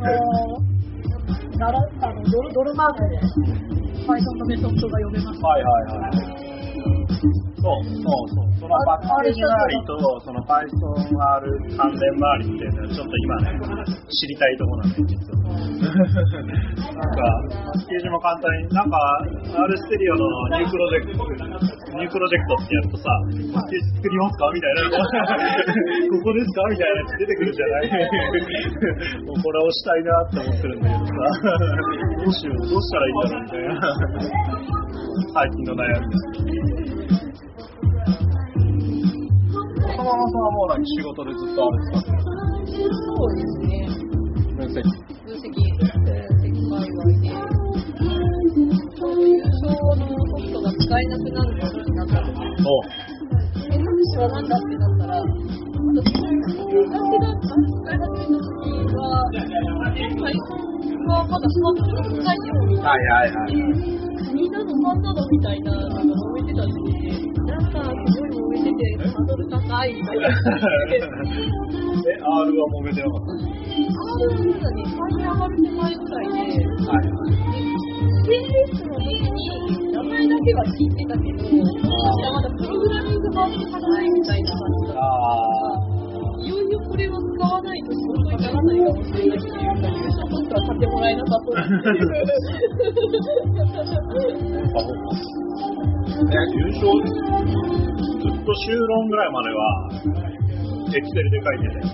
[0.00, 3.20] のー、ならあのドルドルマークで
[4.04, 5.40] Python のメソッドが読めます。
[5.40, 6.39] はいはいはい。
[7.60, 8.50] そうそうそう。
[8.60, 11.44] そのパッケー周りと、その Python R
[11.76, 13.52] 関連周りっていうのはちょっと今ね、
[14.08, 15.52] 知りたいところなんで、実は。
[15.60, 17.24] なんか、
[17.72, 18.96] パッケージも簡単に、なんか、
[19.60, 20.24] R ステリオの
[20.56, 21.24] ニュープロジェクト、
[21.96, 23.04] ニュープロジェクトってやるとさ、
[23.52, 24.88] パッケージ作りますかみたいな。
[24.88, 27.92] ここですかみたいなやつ出てくるじゃない
[29.24, 31.12] もうこれ押したいなって思ってるんだけどさ、
[32.24, 33.80] どうしよう、どうしたらいいんだろうみたいな。
[35.32, 36.08] 最近の悩み
[36.48, 37.29] です。
[40.00, 42.08] そのままさんはもう何仕事でずっとあるんですか？
[42.88, 43.84] そうですね。
[44.56, 44.80] 分析。
[44.80, 45.52] 分析、
[51.06, 52.82] なくなる時になった時に、お
[53.72, 55.22] え、なんでそうなんだってなったら、
[61.10, 63.58] は、まだスマートフォン使えようにはいはいはい。
[64.30, 67.18] 2なの3なのみたいなのが揉めてた時期で、
[67.50, 70.28] なんかすごい揉めてて、ハードル高いみたいな。
[70.28, 70.32] え、
[72.14, 73.44] R は揉めてなかった R
[73.80, 77.89] はまだね、最初上がる手前ぐらいで、はいはい。
[78.30, 85.58] CSS の時に名前だけは聞いてたけど、私はまだプログラミング版じゃないみたいな感じだったあ
[86.38, 92.14] いよいよこれを使わないと仕事にならないかもしれないっていうか、優勝ソフトは買ってもらえなさそうっていう。
[96.54, 99.90] 優勝、ずっと修論ぐらいまでは、
[100.96, 101.86] エクセルで書いてて。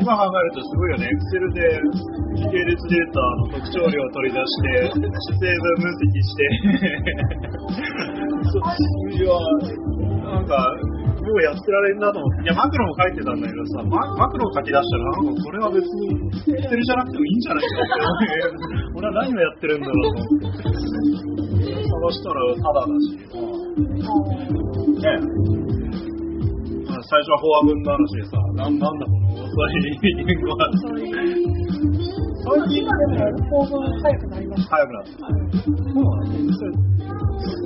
[0.00, 1.06] 今考えるとすごいよね。
[1.06, 1.60] エクセルで
[2.36, 6.48] 時系列データの特徴量を取り出して、成分分析して、
[8.50, 9.32] そういや、
[10.32, 10.56] なんか、
[11.22, 12.42] もうやってられんなと思って。
[12.42, 16.18] いや、マクロも書いてたんだけどさ、ママクロを書き出したら、なんかこれは別に、
[16.50, 18.32] エクセルじゃなくてもいいんじゃないかって。
[18.98, 20.62] 俺は何をやってるんだろうと思って。
[21.62, 23.14] 探したらタダだし、
[25.02, 26.11] ね
[27.02, 30.70] 最初はフォア文の話でさ、なんなんだこの遅い言語は。
[32.42, 34.76] 最でも構文早くなりました。
[34.76, 35.10] 早くなった。
[35.12, 36.66] そうなんですそ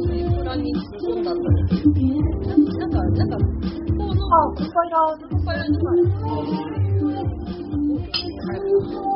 [0.08, 0.80] れプランに突っ
[1.12, 5.76] 込んだとなんか、なんか、このあ、コンパイラーコンパイラーの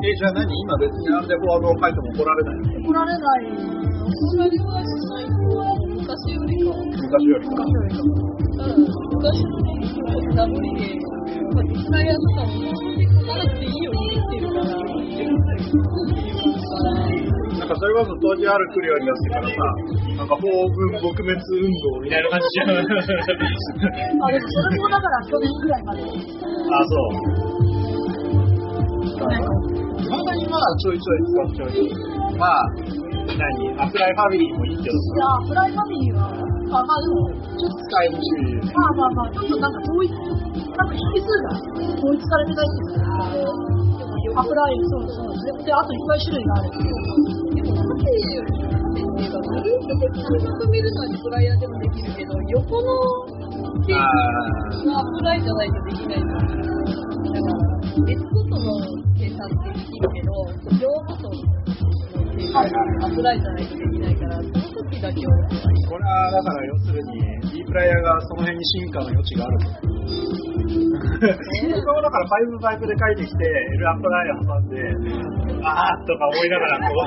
[0.03, 0.45] え、じゃあ何？
[0.61, 2.89] 今別にあれでフォア文を書いても怒られないの？
[2.89, 7.55] 怒られない怒られはしないと、昔よりかは、昔よりか。
[7.55, 8.19] 昔よりかも。
[8.59, 9.55] ただ、昔の
[10.35, 10.91] ダブリで、
[11.55, 15.47] まあ、実際やとかも、書かなくていいようにできてるから、っていうか
[16.83, 17.07] ら、
[17.61, 19.55] なんかそれこそ当時ある来るようになってからさ、
[20.19, 22.75] なんか法文撲滅運動みたいな感じじゃん。
[22.75, 22.83] あ、
[24.35, 26.03] でもそれもだから去年ぐらいまで。
[26.03, 27.23] あ、そう。
[29.15, 29.47] 去年か。
[30.11, 31.95] まだ近はちょいちょい使っておいて。
[32.39, 32.67] まあ、
[33.27, 33.81] 何？
[33.81, 38.65] アプライファミリーもいいけどいやさ、、フライファミリーは、あ、まあでも、ちょっと、使いにくい。
[38.71, 41.57] まあまあまあ、ちょっとなんか統一、多分引数が
[41.99, 45.35] 統一されてないっていうか、アプライ、そうそう。
[45.59, 46.71] で、であといっぱい種類がある。
[47.51, 53.27] でも縦っていうか、グループ的にまとめるのはリプライヤーでもできるけど、横の
[53.87, 54.07] ペーあ
[54.71, 56.39] ジはアプライじゃないとできないの。
[56.39, 58.79] だから、別ごとの
[59.19, 60.10] 計算ってできる
[62.61, 64.53] アプライじゃないとできないから、その
[64.91, 65.65] 時だけはアプライ。
[65.89, 67.21] これはだから要するに、
[67.51, 69.59] D プライヤーがその辺に進化の余地がある。
[70.71, 71.21] 僕
[71.95, 73.45] もだから5バイクで書いてきて、
[73.75, 74.77] L アプライヤー挟んで、
[75.65, 77.05] あーとか思いながらこう、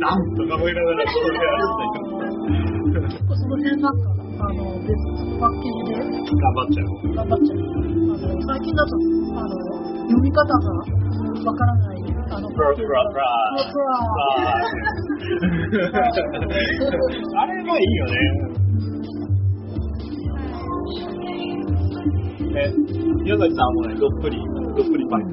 [0.00, 4.92] なんとか思いながらこうやるんだけど、結構その辺なんか、あの、別
[5.40, 6.86] パッケージで頑張っちゃう。
[7.14, 7.58] 頑張っちゃう。
[7.64, 8.92] あの、最近だと、
[9.34, 9.56] あの、
[10.04, 10.68] 読み方が
[11.44, 13.24] わからない、あの、プラプラプラ
[13.72, 13.84] プラ
[17.40, 18.12] あれもいいよね。
[22.56, 22.70] え、
[23.24, 24.36] 宮崎さんもね、どっぷり、
[24.76, 25.28] どっぷりパイプ。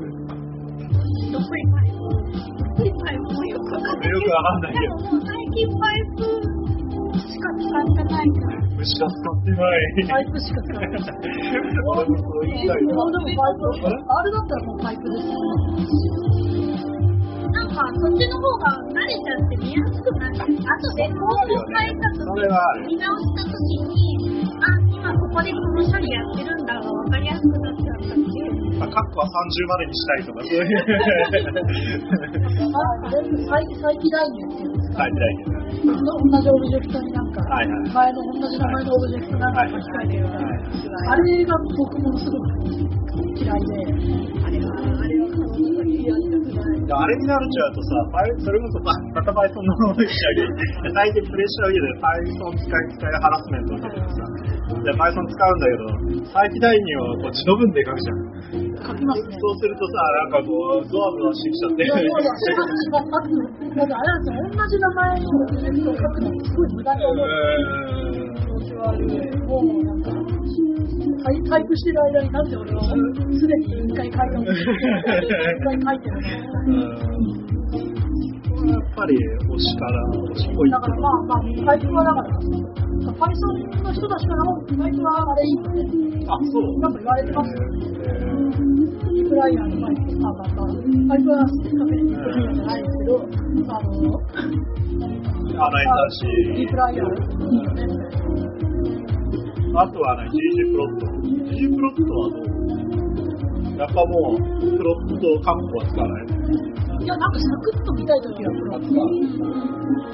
[1.31, 1.97] どっぷりパイプ。
[1.99, 4.15] どっぷりパイプもよくわかんないけど。
[4.17, 6.40] よくわかんないけど最近パイプ
[7.41, 8.61] か使ってないから。
[8.77, 10.05] 虫が使ってない。
[10.07, 11.01] パイプしか使わない。
[11.01, 12.95] 俺もそう言いたいな。
[12.95, 15.35] もうでもパイプ、あれだったらもうパイプですよ。
[17.51, 22.87] なんかそっちの方が慣れちゃって見やすくなって、あとでコード変えたそ時れはある。
[22.87, 23.51] 見直した時
[23.91, 24.40] に、あ、
[25.01, 28.29] 今ここでこの処理やってるんだが分かりやすくなっちゃったんで、
[28.77, 29.33] まあ、カッコは30
[29.65, 30.77] までにしたいとか、そういう。
[32.61, 32.77] あ
[33.09, 33.17] あれ、
[33.49, 35.01] 再再起代入っていうんですか？
[35.01, 35.57] 書いてないけど。
[35.81, 40.27] 同じオブジェクトになんか、はいはい前の同じ名前のオブジェクトなんか書き換えてる
[41.09, 42.45] あれが僕もすごく
[43.41, 43.73] 嫌いで、
[44.45, 44.69] あれは、
[45.01, 46.40] あれは可能な限りやりたくない。
[46.61, 54.25] あれになっちゃうとさ、パイそれこそままた Python のものにしちゃう最近プレッシャーを受けて Python 使い使いハラスメントを受けててさ、
[54.81, 58.31] で Python 使うんだけど、再起代入をこう自動文で書くじゃん。
[58.51, 59.37] 書きますね。
[59.39, 59.93] そうするとさ、
[60.29, 61.83] なんかこう、ゾワゾワしてきちゃって。
[61.83, 62.25] いだ、
[63.85, 64.01] ってあ
[64.51, 65.25] 同じ名前の
[65.95, 68.20] 書くのすごい無駄に思う。
[68.81, 69.37] う気持ち悪い。
[69.45, 70.01] もうなん。
[70.01, 70.09] か、
[71.23, 72.49] タイタイプしてる間になん。
[72.49, 72.87] で俺はす
[73.47, 74.65] でに一回書いたのに、一
[75.63, 76.23] 回書いてるの。
[76.67, 77.51] ーん。
[78.51, 82.29] これはやっぱり推しから、推しポイントだからまあまあ、パイプはだから、
[83.01, 86.63] Python の人たちからも、パイプはあれいいって、あ、そう。
[86.79, 86.93] なん。
[86.93, 87.57] か言われてますよ。
[88.05, 88.31] えー
[89.11, 90.65] リプライヤーのパイプ、あ、まあまあ、
[91.09, 93.11] パイプはカフェに行くじゃないですけど、
[93.67, 93.87] あの、
[95.65, 96.15] あ、ないだし。
[96.55, 98.50] リプライヤーいいよね、みたいな。
[99.73, 101.05] あとはね、GG プロット。
[101.05, 106.90] GG プロットはどうやっぱもう、プロットカッコはつかない。
[107.01, 109.01] いや、なんかサクッと見たいときはプロット。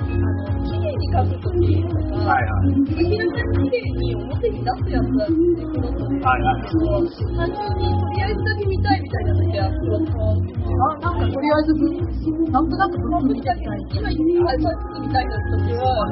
[0.08, 2.80] あの、綺麗に書くときとか、はいはい。
[2.96, 7.04] 明らかに綺麗に表に出すやつだってプロットではいはいけど、
[7.36, 10.48] 単純にとりあえずだけ見たいみたいなときはプロット
[10.78, 11.76] あ、なんかとりあえず、
[12.52, 16.08] なんとなくブログ見たいみたい今言ったやつみたいなときは、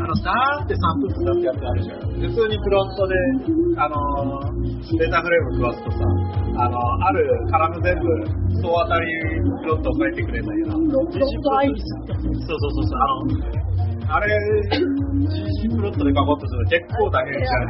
[0.00, 2.10] あの、ダーンって3分だってやつあるじゃん。
[2.20, 3.14] 普通にプロントで、
[3.76, 5.98] あのー、データフレーム食わすとさ、
[6.58, 8.06] あのー、あるカラム全部、
[8.62, 9.06] 総当たり
[9.66, 11.18] ロットを書いてくれるんだけど、ロロット。
[11.20, 13.28] そうそうそうそう、あの、
[14.12, 14.26] あれ、
[14.74, 17.68] GG プロットで書こうとすると結構大変じゃん。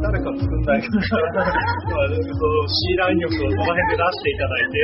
[0.00, 0.82] 誰か作んない。
[0.82, 4.78] かな、そう C ライン力をその辺で出していただいて、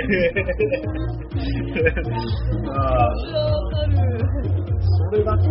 [2.69, 3.23] あー。
[3.33, 3.97] わかる。
[4.83, 5.43] それだけ、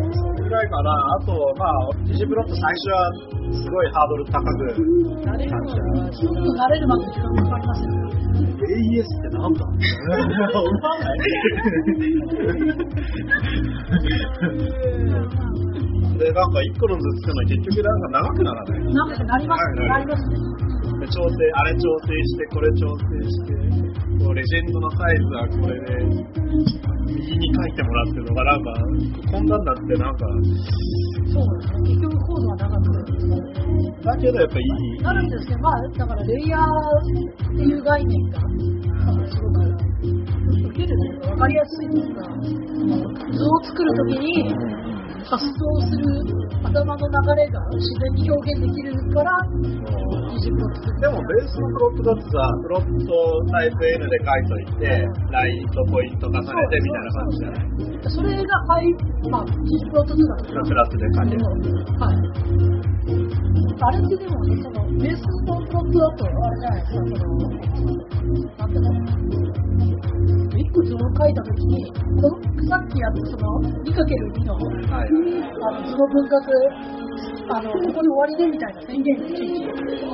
[0.64, 0.92] いかな。
[0.92, 3.12] あと、まあ、GG プロット最初は
[3.54, 4.48] すごいハードル高く、
[5.26, 8.02] 慣れるのがちょっと慣れるまで時間かかりますよね。
[8.62, 9.72] AES ってなんだわ
[10.82, 11.20] かんない。
[16.18, 19.88] で、なんか一個の図作るのに結局なんか長くならないなんかなりますね。
[19.88, 20.36] なりますね。
[21.02, 23.54] で調整、あれ調整して、これ調整して、
[24.22, 25.98] こうレジェンドのサイズはこれで、
[27.06, 28.74] 右に書いてもらってるのが、なんか、
[29.32, 30.26] こんなんだってなんか、
[31.32, 31.90] そうなんですね。
[31.90, 33.12] 結局コードは長くなる。
[34.04, 35.02] だけどやっぱいい。
[35.02, 39.60] なるんですけど、まあ、だからレイヤーっていう概念が、なんかすごく、
[40.02, 42.22] 受けるというか分かりやすいというか、
[43.32, 44.54] 図を作るときに、
[45.26, 46.06] 発想する
[46.64, 51.00] 頭の流れが自然に表現できるから、二次プロットする。
[51.02, 53.12] でもベースのプロットだとさ、プロット
[53.52, 58.10] タイプ N で書いといて、ラインとポイント重ねてみたいな感じじゃない？
[58.10, 58.84] それがハイ、
[59.30, 61.46] まあ、二次プロット2なんですけどクラスで書いてる。
[62.00, 62.16] はい。
[63.84, 67.38] あれってでもね、そのベースのプロットだと、あれじゃないですか、その、
[68.58, 69.91] なんていうの、
[70.62, 71.92] 一個図を書いたときに、
[72.22, 72.38] この
[72.70, 75.10] さっきやったその 2×2 の、はい。
[75.10, 76.46] あの図の分割、
[77.50, 79.66] あの、ここで終わりねみたいな宣言がいちいち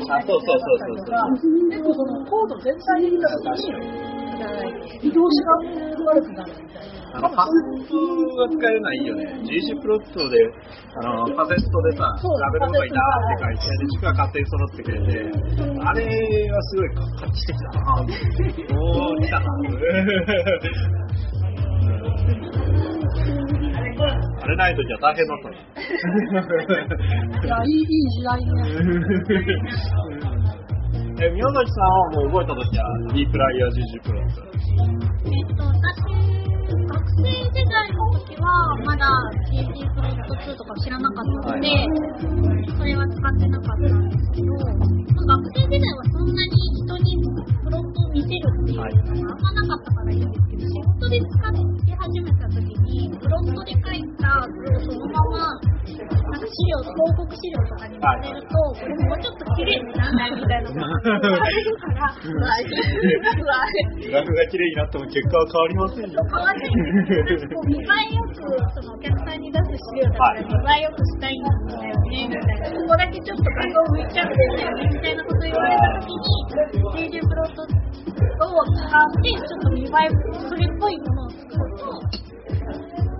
[0.09, 1.67] あ、そうそうそうそうそう。
[1.69, 3.75] 結構そのコード全体で見たときに、
[5.01, 5.51] 移動しが
[6.05, 6.97] 悪くなるみたいな。
[7.13, 7.95] あの、パセット
[8.35, 9.25] が使えるのはいいよね。
[9.43, 10.37] GC プロットで、
[10.95, 15.31] あの、パセットでさラベルとかいたーって書いて、で、軸が勝手に揃ってくれて、
[15.81, 16.05] あれ
[16.51, 18.05] はすごい画期的だなぁ。
[18.77, 19.45] おー、来たな
[23.97, 25.57] あれないときは大変だったね。
[27.43, 28.51] いや、いい、いい時代ね。
[31.19, 34.45] え、宮崎さんはもう覚えたときは、D プライヤー GG プロット。
[35.25, 36.37] えっと、私、
[36.67, 39.09] 学生時代の時は、まだ
[39.49, 41.73] GT プロット2とか知らなかったので、
[42.77, 46.53] それは使ってなかったんですけど、学生時代はそんなに
[46.85, 47.17] 人に
[48.17, 48.73] 見せるってい。
[48.73, 50.17] うのがあんまなかったからい。
[50.17, 50.25] い。
[50.25, 51.77] んですけど、仕事で使い。
[51.97, 53.99] 始めた時に、プロットで書い。
[54.17, 60.31] た図をそのまま、なんか資料、広告資料とかに載せると、これもうちょっと綺麗にならない。
[60.31, 60.63] みたい。
[60.63, 62.33] なのが言われるから、グ
[64.07, 66.21] ラフが綺麗になっても結果は変わりませんよ。
[66.21, 66.69] 変わんない。
[66.69, 68.41] んですけど、見栄えよく、
[68.73, 71.37] そのお客さんに出す資料だから見栄えよくしたい。
[71.37, 72.71] んだよね、みたい。
[72.71, 72.71] な。
[72.71, 74.13] ここだけちょっと画像浮い。
[74.13, 75.15] ちゃってんだよね、みたい。
[75.17, 77.67] なこと言われたときに、JJ プロト
[77.97, 80.09] を使って、ちょっと見栄え、
[80.47, 81.85] それっぽいものを作ると、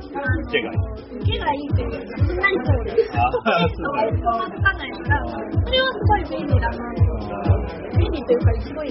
[0.07, 0.80] 受けがいい。
[1.17, 2.88] 受けがいいというか、すんなり通る。
[3.13, 5.38] あーそういうのがつかないから、そ
[5.69, 6.69] れはすごい便利だ。
[6.69, 6.75] な。
[7.97, 8.89] 便利というか、すごい、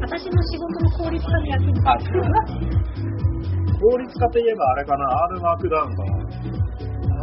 [0.00, 2.12] 私の仕事の効率化に役に立つ。
[3.80, 6.12] 効率化といえばあれかな、R マークダウンかな。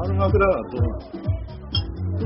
[0.03, 1.30] R マークダウンはどうなのどうどうと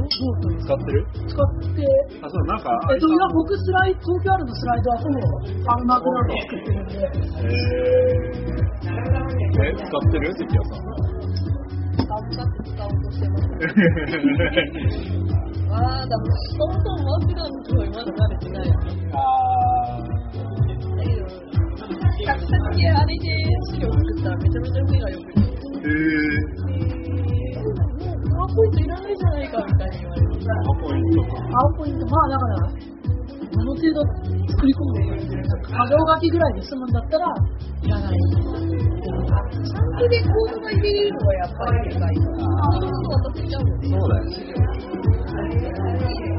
[0.03, 1.07] 使ってる？
[1.27, 1.37] 使っ
[1.75, 1.83] て、
[2.21, 5.19] あ、そう、なんか、えっと、いや、僕、スライド、東京あるのスライドはほぼ、
[5.71, 6.93] アルマークダウンで作ってるんで、
[7.35, 10.33] えー、え、使ってる？
[10.35, 10.77] 関谷さん。
[11.95, 13.43] 使おうかって使おうとしてます。
[15.71, 15.77] ああ、
[16.07, 18.65] だから、そもそもマークダウンの方にまだ慣れてない。
[19.13, 19.15] あ
[20.95, 21.35] だけど、さ
[21.87, 22.35] っきさっ
[22.75, 23.25] きあれで
[23.71, 25.43] 資料作ったらめちゃめちゃ目が良くて、ー、
[25.85, 26.94] えー
[28.56, 30.39] ポイントいらないじゃないかみたいに言われて。
[30.39, 31.43] ー、アポイントか。
[31.43, 34.01] 青ポイント、まあだから、あの程度
[34.51, 35.03] 作り込んで、
[35.64, 37.28] 過剰書きぐらいで済むんだったら、
[37.84, 38.16] いらない。
[38.16, 42.39] ちゃんとでコードが入れるのはやっぱりでかいから、
[42.72, 44.24] そうすると渡せちゃうので、そうだよ。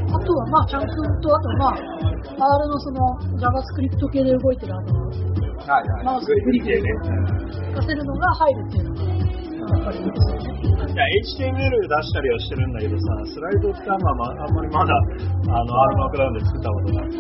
[0.07, 3.01] あとはまあ、チャンクと、あとまあ、R のその
[3.37, 4.85] JavaScript 系で動いてるあの、
[6.05, 6.89] マウスクリックでね。
[7.75, 10.76] 活かせるのが入るっていうのが、やっぱりいいですよね。
[10.97, 17.18] いや、HTML 出したりはしてるんだけどさ、スライドってあんま、まあんまりまだ、あの、R マークダウンで作ったことなくて。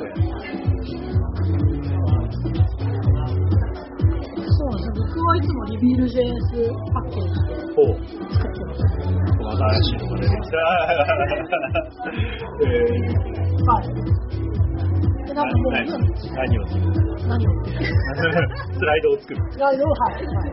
[4.48, 4.96] そうなんですよ。
[4.96, 7.60] 僕はいつもリビール JS パッケージで。
[8.32, 8.80] 作ってます。
[9.44, 10.56] 新しいのが出てきた。
[12.64, 13.92] えー、はい。
[15.34, 15.52] 何
[16.32, 16.88] 何を作る
[17.28, 19.52] 何をスライドを作る。
[19.52, 20.50] スライドを、はい、はい。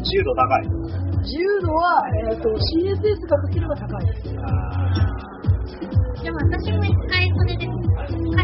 [0.00, 1.07] 自由度高い。
[1.28, 2.00] 自由度は、
[2.32, 4.32] えっ、と、CSS が書ければ高いです。
[6.24, 7.72] でも私も一回それで書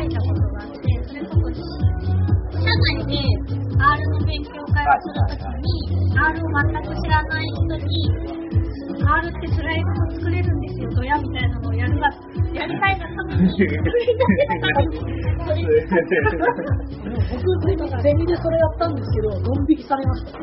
[0.04, 1.64] いたことがあって、それこそ、
[2.52, 3.16] 社内で
[3.80, 8.04] R の勉強会をするときに、R を全く知らない人に、
[9.04, 12.08] R ってスライドも作れるんですよ、ドヤみたいなのをやるが、
[12.52, 15.52] やりたいがために、それだけだから、そ
[17.08, 20.38] れ僕、ゼミでそれやったんですけど、ドン引きされました。
[20.38, 20.42] い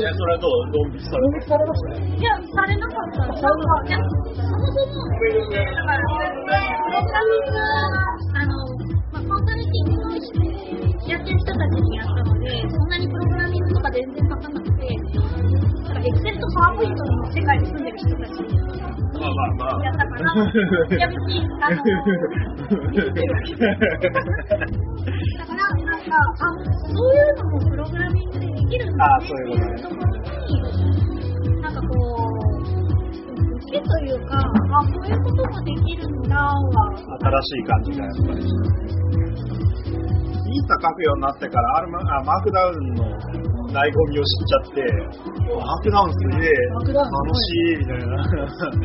[0.00, 2.16] や、それはどうドン引きされましたね。
[2.16, 3.50] いや、されなかったんですよ。
[3.84, 5.20] いや、そもそも、だ
[5.84, 7.58] から、プログラミング、
[8.34, 8.54] あの、
[9.12, 10.14] まあ、コンサルティングの
[11.04, 14.88] やってる人たちにやったので、そんなにプログラミングとか全然書かなくて、
[16.04, 18.32] エクセルとパワーポイントの世界で住んでる人たち
[19.14, 19.84] まあまあまあ。
[19.84, 21.82] やったから、いや別に、あの、だ
[25.46, 30.00] から、なんか、あ、そういうのもプログラミングでできるんだねっていうところ
[30.44, 30.60] に、
[31.62, 32.64] なんかこう、
[33.54, 34.42] 受けというか、あ、
[34.84, 36.52] こういうこともできるんだは、
[37.20, 38.44] 新しい感じがやっぱり。
[40.44, 43.43] イーサ書くようになってから、あるまあマークダウンの
[43.74, 44.86] 醍醐味を知っちゃって、
[45.50, 48.14] ワークダウンすげえワークダウン楽しいみたいな。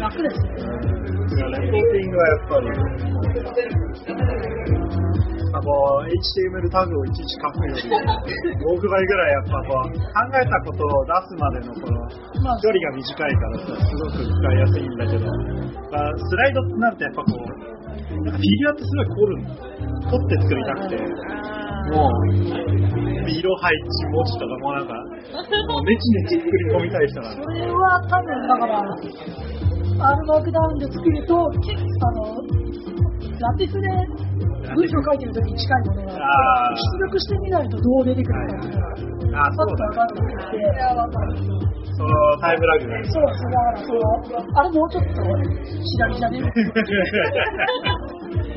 [0.10, 0.42] 楽です
[1.38, 1.62] よね。
[1.62, 2.74] レポーティングはやっぱり、
[5.54, 5.70] あこ
[6.02, 10.02] う HTML タグをいちいち書くより、5倍ぐらいやっぱこう、考
[10.42, 12.02] えたことを出すまでのこの、
[12.42, 15.26] まあ距離が短いからさ、すごく使いやすいんだけど、
[15.92, 17.46] まあ、スライドってなるとやっぱこう、
[18.26, 19.54] なんかフィギュアってすごい凝るんだ。
[20.08, 20.96] 凝って作りたくて、
[21.92, 22.10] もう、
[23.30, 25.00] 色配置、文字とかもなんか、も
[25.80, 27.44] うネチネチ作り込みたい人なんで。
[27.44, 28.80] それは多分だから、
[30.02, 31.50] アルバークダウンで作ると、あの、
[33.40, 33.90] ラティフで
[34.76, 38.82] 文章書いてるときに近いものがあー出力してみないとどう出てくるかっていうの
[39.32, 39.86] が、あ、パッとそうだ。
[39.88, 40.22] 分かってき
[40.52, 40.58] て、
[41.96, 43.02] そのタイムラグが。
[43.02, 43.10] ね。
[43.10, 44.00] そうです、だからその、
[44.60, 45.10] あれもうちょっと
[45.84, 46.20] 左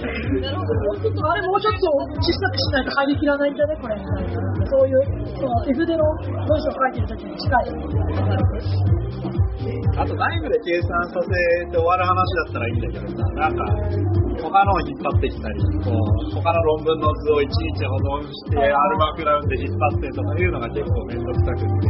[0.03, 1.86] じゃねあれもうちょっと
[2.18, 4.66] 小さくしないと入りきらないんじゃねこれみたいな。
[4.66, 5.03] そういう、
[5.36, 6.05] その F での
[6.46, 9.12] 文章を書いてるときに近い。
[9.96, 11.28] あと内部で計算させ
[11.70, 13.62] て終わる話だったらいいんだけどさ、なんか、
[14.42, 21.86] 他のを引っ張ってきたり、こう、他の論文の図をいちいち保存して、アルバークラウンで引っ張ってとかいうのが結構めんどくさくって、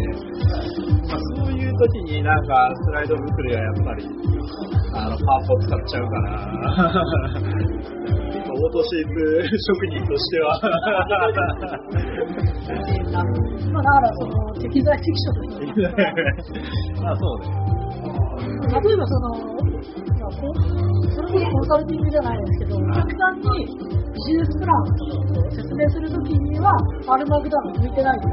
[1.08, 4.04] まあ、そういう時になんかスライド作りはやっぱり、
[4.94, 6.28] あの、パワポ使っちゃうから、
[8.62, 9.10] オートシェイプ
[9.58, 10.54] 職人としては、
[13.72, 15.98] まあだからその適材適所ですよね。
[17.02, 17.72] まあそうね。
[18.70, 19.34] 例えばその、
[21.10, 24.86] それこそコンサルティングじゃないですけど、お客さんにビジネスプランを
[25.50, 26.70] 説明するときには、
[27.08, 28.28] アルマグダウン向いてないと。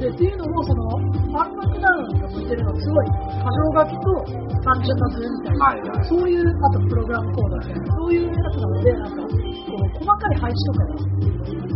[0.00, 0.98] でっていうのも、その、
[1.40, 4.20] アルマグダウンが向いてるのはすごい、箇条書きと
[4.64, 10.94] 単純な図みたいな、はいはいそういう、あとプログラムコードみたいな、そういうやつなので、なんか、こう細かい配置とかが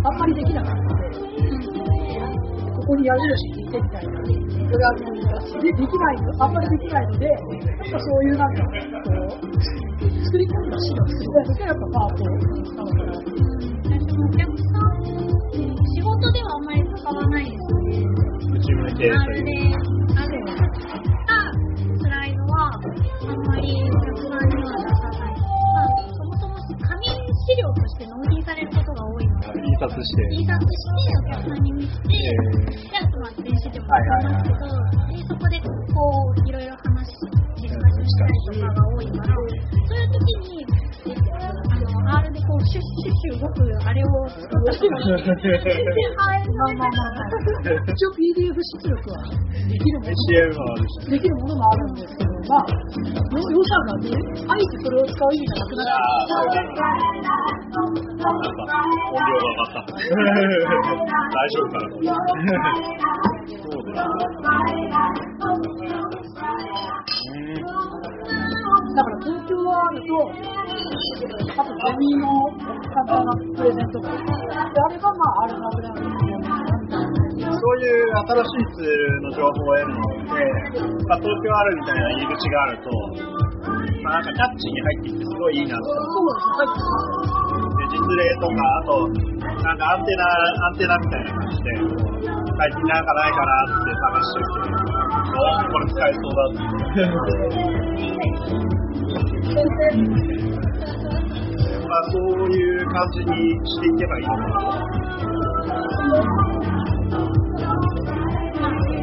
[0.09, 1.09] あんまりできなかったので、
[2.77, 7.41] ここに矢印引いてみたいな、プログラミングがでできないの、あんまりできないので、やっ
[7.93, 8.62] ぱそういうなんか、
[9.05, 9.49] こう、
[10.25, 13.49] 作り込んだ資料を作りたいときは、やっぱパワーポなのかな。
[14.19, 15.19] お客さん、
[15.95, 18.03] 仕事ではあんまり使わないですね。
[18.51, 19.88] 内向けとあれで、いう。
[23.37, 25.37] まりお客さんには出さない。
[25.68, 30.29] まあ、そもそも紙資料として納品されることが多いので、印刷して。
[30.33, 34.64] 印刷してお客さんに見せて、えで、あとは電子でも使いますけど、
[35.12, 37.16] で、そこでこう、いろいろ話し、
[37.61, 40.66] ディスカッションしたりとかが多いから、そういう時に、
[41.07, 41.68] え
[42.09, 45.36] R でこう、シュッシュッシュ動くあれを作った時に、全然
[46.16, 49.28] 反映されないまあまあまあ、一応 PDF 出力は
[49.68, 51.11] できるものもあるし。
[51.11, 54.09] できるものもあるんですけど、まあ、よ予算がね、
[54.48, 56.48] あえてそれを使う意味がなくなああ、そう。
[56.48, 56.84] なんか、
[57.78, 58.64] 音量が上がっ
[59.78, 60.32] た。
[61.28, 62.09] 大丈夫かな、これ。
[65.28, 66.32] そうです
[68.24, 68.47] ね。
[68.99, 70.18] だから東京はあると、
[71.55, 72.26] あとゼミの
[72.90, 76.18] 簡単なプレゼントがであれば、まあ、あるなぐらいの
[77.46, 80.03] そういう新しいツールの情報を得るの
[80.34, 80.42] で、
[81.07, 82.90] まあ、東京あるみたいな入り口があると、
[84.03, 86.42] まあ、なんかキャッチに入ってきてすごいいいなと思、っ
[87.78, 89.07] て、実例とか、あと、
[89.62, 94.66] なんかアンテナ、アンテナみたいな感じで、最近なんかないかなって探してて、
[95.38, 96.66] おこれ使えそうだっ
[97.62, 98.82] て。
[101.88, 103.32] まあ、そういう感じに
[103.66, 104.52] していけばいいのかな。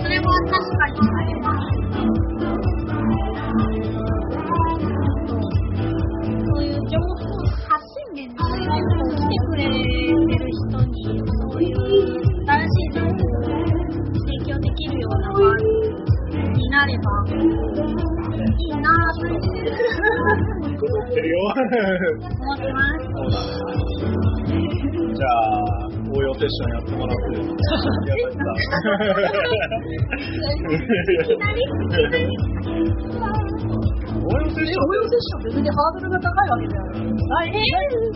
[0.01, 1.65] それは確かにあります。
[6.45, 7.09] そういう情報
[7.65, 10.93] 発信源のイベントを来てくれてる人に、
[11.25, 11.75] そういう
[12.45, 13.41] 新しい情報を
[14.13, 15.39] 提供できるような場
[16.53, 17.74] になれば
[21.25, 21.39] るよ。
[21.41, 23.09] 思ってます。
[23.11, 24.55] そうだね。
[25.15, 28.45] じゃあ、応用セッションやってもらって。
[32.95, 37.53] 応用セッション応用セッション別にハードルが高いわけじゃない。
[37.53, 37.61] え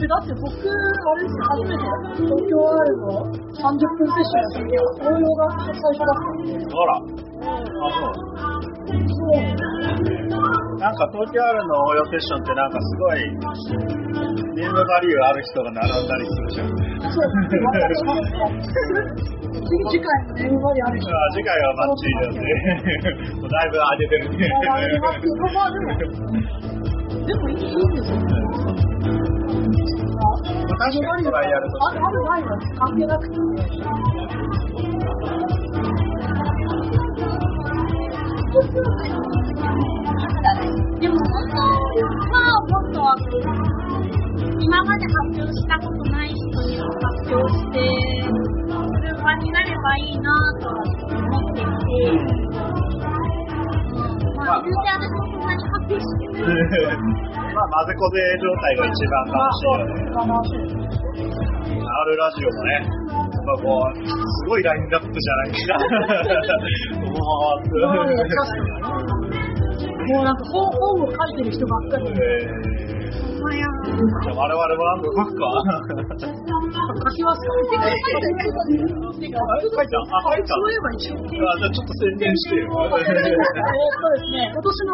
[0.08, 0.74] だって僕、あ
[1.16, 1.84] れですよ、初めて
[2.24, 6.94] 東京 R の30分セッションやった時は応用が最初だったんで、ほら。
[7.40, 8.26] あ、そう。
[9.08, 10.59] そう。
[10.80, 13.20] なんか東京あるの応用セッションってなんかすごい
[14.56, 16.72] ネームバリューある人が並んだりするじゃん。
[16.72, 17.28] そう、
[19.92, 21.08] 次回のネームバリあるし。
[21.12, 22.40] あ次回はバッチリだよね。
[23.36, 24.48] もうだいぶ上げてるね。
[24.48, 24.56] で
[25.00, 25.12] も、
[27.28, 28.30] でもいいいですよ
[31.82, 33.36] あるあるないは関係なくて、
[44.80, 46.40] 今まで発表したことない人
[46.72, 50.80] にも発表してする場になればいいなとは
[51.20, 52.24] 思っていて、
[54.40, 56.96] まあ、言うて私もそんなに発表してない。
[56.96, 60.88] まあ、混ぜこぜ状態が一番楽しいよね。
[61.84, 64.16] R ラジオもね、やっぱこう、す
[64.48, 65.76] ごいラインナップじゃないですか。
[70.08, 72.79] もう、なんか本を書いてる人ばっかりで、えー
[73.90, 75.50] じゃあ我々もなんか動くか。
[76.20, 77.82] 書きますか書
[79.10, 81.18] いたあ、書いたそういえば一応。
[81.18, 82.64] あじゃあちょっと宣伝してよ。
[82.64, 84.94] えーっとですね、今年の、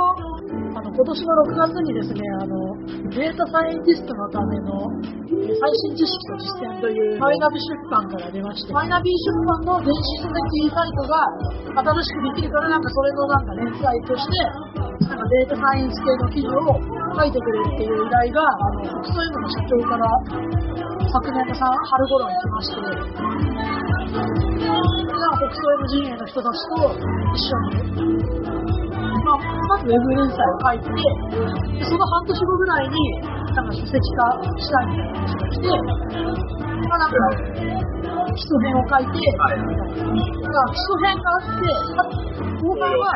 [0.77, 4.91] あの、今年の6月にですね、あの、データサイエンティストのための
[5.25, 11.25] えー最新知識と実践というマイナビ出版から出まして、マイナビ出版の電子書籍サイトが
[11.81, 14.31] 新しくできるから、なんかそれのなんか連載として、
[15.09, 16.77] なんかデータサイエンス系の記事を
[17.17, 20.05] 書いてくれっていう依頼が、あの、北総 M の社長から
[21.09, 22.77] 昨年のさ春頃に来まして、
[25.35, 26.93] 北総 M 陣営の人たちと
[27.33, 27.57] 一緒
[28.79, 28.84] に
[29.25, 32.93] まあ、まずウェブ連載を書いて、でその半年後ぐらいに、
[33.57, 35.73] なんか書籍化したいみたいな話が来て、
[36.85, 37.17] まあなんか、
[38.35, 39.17] 基礎編を書いて。
[39.25, 42.05] だから基礎編があって、あ
[42.61, 43.09] 後半は、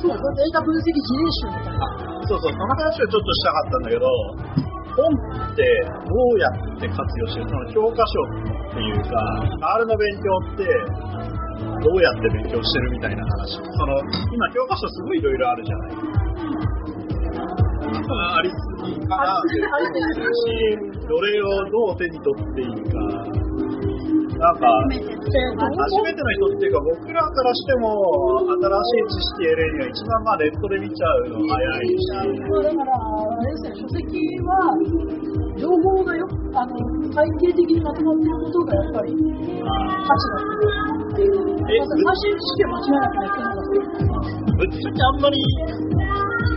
[0.00, 1.84] そう、データ分析事例集みたいな。
[2.24, 4.06] そうそう、その話をちょっとしたかったんだけど、
[4.92, 5.08] 本
[5.52, 5.64] って
[6.04, 7.64] どうやって活用してるその？
[7.72, 8.12] 教科書
[8.72, 9.16] っていうか、
[9.80, 10.68] R の勉強って
[11.82, 13.58] どうやって勉強してるみたいな話。
[13.58, 13.98] その、
[14.32, 15.92] 今教科書すごいいろいろあるじゃない。
[17.82, 18.56] まあ、ありす
[18.86, 23.42] ぎかなってありすぎし、どれをどう手に取っていいか。
[24.42, 27.86] なんか、初めての人っていうか僕らからしても
[28.42, 32.10] 新しい知識得るには一番まあネットで見ちゃうの早いし、
[32.50, 34.50] まあだから、あれですね、書籍は、
[35.58, 36.74] 情報がよあの、
[37.14, 41.01] 体系的にまとまっていることがやっぱり価値がある。
[41.12, 43.76] 最新知識は間違いなくやって
[44.56, 45.20] ぶっちゃけあん。
[45.20, 45.36] まり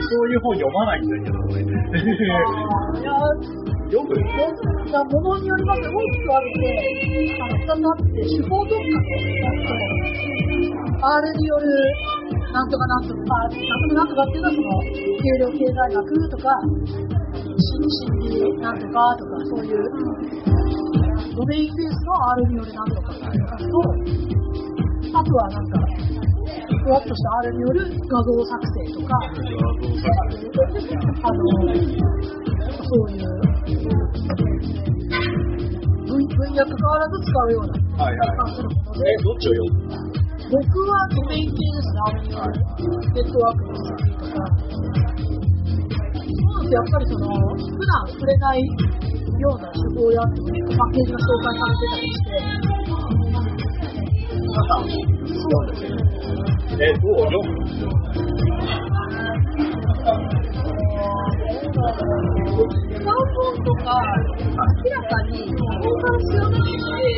[0.05, 1.09] そういう本読まないん。
[1.09, 1.59] だけど、俺。
[1.59, 2.39] いや、
[3.91, 4.21] 読むい
[4.91, 8.79] や、ものによります大きくあって、あの、二つあって、手法特化と、
[11.05, 11.63] R による、
[12.53, 12.69] なん。
[12.69, 13.03] とかなん。
[13.07, 13.51] とか、あなん。
[13.51, 14.07] とかなん。
[14.07, 16.43] とかっていうのは、その、給料経済学とか、
[17.59, 18.29] 心理
[18.61, 18.79] なん。
[18.79, 19.77] とかとか、そういう、
[21.35, 22.85] ドメインベースの R によるなん。
[22.89, 23.65] とかっていうのがと、
[25.15, 25.79] あとはなんか、
[26.83, 29.15] ふわっとした R による画像作成とか、
[31.23, 31.39] あの、
[32.83, 33.25] そういう、
[36.05, 37.71] 分分野関わらず使うような、
[38.03, 38.51] はいはの
[38.99, 39.87] でえ、、どっちを読む？
[40.51, 42.59] 僕はドメイン系ですね、あの、
[43.15, 44.43] ネットワークの設計とか。
[44.75, 53.24] そうですやっぱりその、普段触れないような手法やパッケージが紹介されてたりして、
[54.55, 54.95] 皆さん、読
[55.67, 55.99] んでる
[56.79, 57.59] えー、どう読む
[62.87, 63.99] 使う本とか、
[64.55, 65.59] 明らかに日本
[65.99, 66.71] から知らなくて、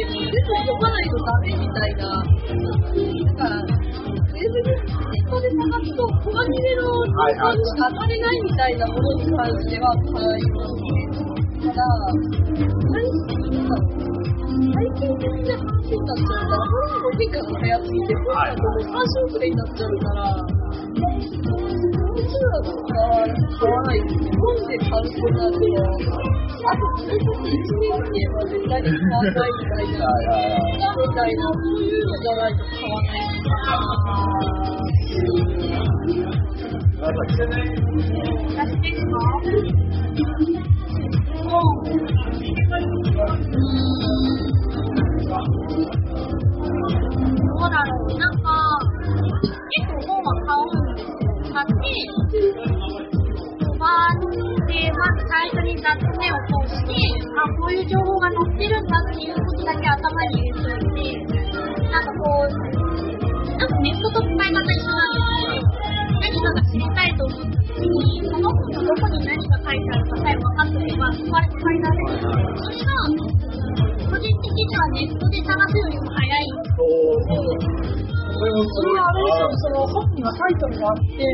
[0.09, 10.73] 全部読まないとダメみたいな、だから、ネットで探すと、小書きでの情報にしか当たれないみたいなものに関しては対応
[11.61, 11.85] ただ、
[12.57, 13.77] 何していいんだ。
[14.57, 22.91] 最近的な話になっちゃうから、本にも変化が早すぎて、本だともう3種遅れになっちゃうから、本数だとか
[23.57, 30.03] 買わない本で買うとなると、あとそれこそ1年って言えば絶対に買わないみたいな、
[30.97, 33.87] みたいな、そういうのじゃないと買わないみたいな。
[36.97, 37.13] 紫
[38.57, 39.17] 私ですか
[47.77, 48.49] どうだろう、なんか、
[49.69, 51.53] 結構本は買うんですよ。
[51.53, 51.85] 買って、
[53.77, 56.97] バーって、まず最初に雑念を通して、
[57.37, 61.21] あ、こういう情報が載ってるんだっていうことだけ頭に入れといて、
[61.93, 62.57] なんかこう、
[63.45, 65.77] なんかネットと使い方一緒なんですけど、
[66.17, 72.25] 何かが知りたいと思った時に、その本のどこに何が書いてあるかさえ分かってれば、そこから使いられる。
[72.57, 73.56] それが、
[74.07, 76.47] 個人的にはネットで探すよりも早い。
[78.37, 81.25] それはあれですよ、その本にはタイトルがあって、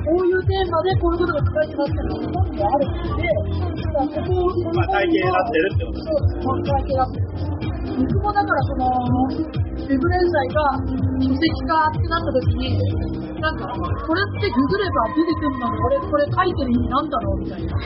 [0.00, 7.26] こういうテーマでこういうことが書かれてますっていうのが本にはあるので、だからここ、このまあ体系になってるってことそうです、本体系になってる。
[7.90, 8.86] 僕もだからその、
[9.28, 10.60] ウェブ連載が
[11.18, 12.78] 書籍化ってなった時に、
[13.40, 17.72] なんか、これってググれば出てくるのに、俺これ書いてる意味なんだろうみたいな。
[17.72, 17.78] あ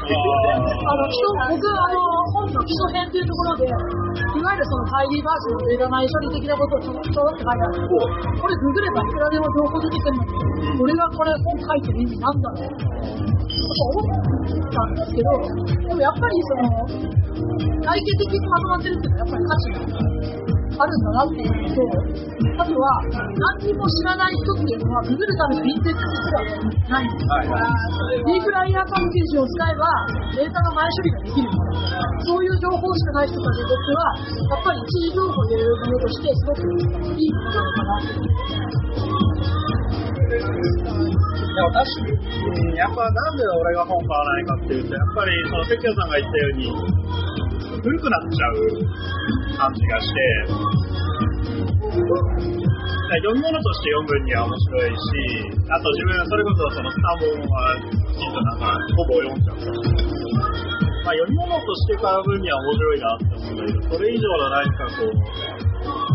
[0.99, 2.03] の、基礎、僕、あの、
[2.35, 12.85] 本の基礎編っていうところで、いわゆるその会議バージョンのデータ内処理的なことをちょろちょろって書いてあるんですけど、これググればいくらでも情報出てくるのに、俺がこれ本書いてる意味なんだろう
[13.75, 14.11] 思っ
[14.75, 15.31] たんですけど、
[15.89, 17.15] でもやっぱりその、
[17.83, 20.44] 体系的にまとまってるっていうのはやっぱり価値がある
[20.75, 21.83] あるんだなっていうのと、
[22.59, 23.03] あとは、
[23.61, 26.43] 何にも知らない人っていうのは、ググるためのインデックスすら
[26.91, 27.55] ないんですよ。
[28.27, 29.87] ディープライヤーパッケージを使えば、
[30.35, 34.19] データの前処理ができるから、そういう情報しかない人たちにとっては、
[34.51, 36.63] やっぱり一時情報で入れるものとして、すごく
[37.15, 38.25] いいものなのかな
[40.35, 46.67] でも確かに、やっぱなんで俺が本買わないかっていうと、やっぱりその関谷さんが言ったように、
[47.85, 48.65] 古くなっちゃう
[49.61, 50.17] 感じがして、
[53.21, 57.77] 読み物として読むには面白いし、あと自分それこそそのスタモンは
[58.09, 65.13] きちんとなんかほぼ読んじゃった、まあ、読み物として買う分には面白いなって思うんだけど、それ以上の何かこう、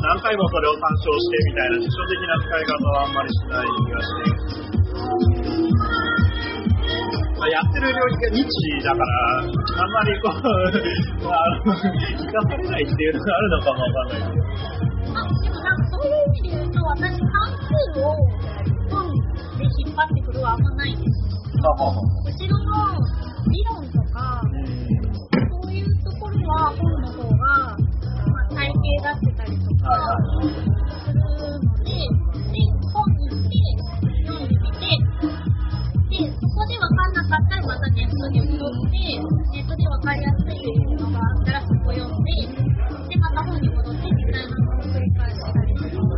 [0.01, 5.58] 何回もそれを参照してみたいな、辞書的な使い方はあんまりしない気がして。
[7.39, 10.43] まあ、やってる領域が日時だから、あんまりこう、
[11.23, 14.43] まあ、あの、生かされないっていうのがあるのかもわかんないけど。
[15.09, 17.31] あでもなんかそういう意味で言うと、私、関
[17.63, 18.11] 数を
[18.91, 21.07] 本で引っ張ってくるはあんまないです。
[21.63, 22.03] ははは。
[22.03, 22.75] 後ろの
[23.47, 27.79] 理論とか、そういうところは本の方が、ま
[28.51, 29.95] あ、体系出してたりとか
[30.43, 30.78] するので、
[37.29, 38.97] 分かんなかったらまたネットに戻って、
[39.53, 40.65] ネットで分かりやすい
[40.97, 42.33] のがあったらそこ読んで、
[43.05, 46.09] で、また本に戻ってみたいなのを繰り返したりとか。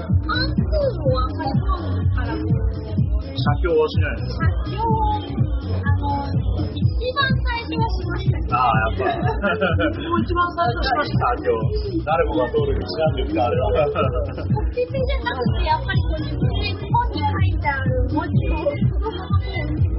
[0.00, 1.76] 関数をあんまり本
[2.14, 4.40] から写経はしないです。
[4.40, 5.28] 発表
[5.70, 6.24] あの、
[6.72, 6.80] 一
[7.12, 9.12] 番最初はしましたけど、ああ、やっぱ。
[9.12, 11.36] もう一番最初しました。
[11.36, 11.52] 写経。
[12.00, 13.68] 誰もが通る道なんですか、あれは。
[14.48, 18.89] 目的じゃなくて、やっぱりこう自分で本に書いてある文字を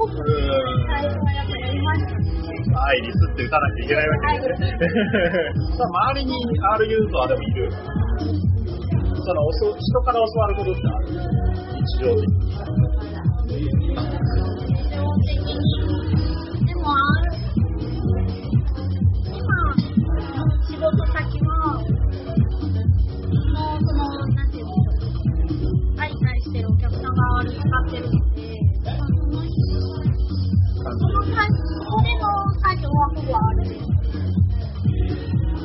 [0.02, 2.18] こう、濃く最初はやっぱやりました？
[2.18, 2.26] ね。
[2.74, 4.68] アイリスって打たなきゃいけないわけですね。
[5.78, 6.34] 周りに
[6.74, 11.06] R ユーザーでもいるその人から教わることってある
[11.78, 12.34] 日常的に。
[13.52, 15.54] 基本的に。
[16.66, 17.30] でも、ある
[19.28, 19.38] 今
[20.66, 21.82] 仕事先は、も
[23.78, 25.98] うその、なんていうんでしょう。
[25.98, 27.12] 相対してるお客さんが
[27.46, 28.04] 使ってる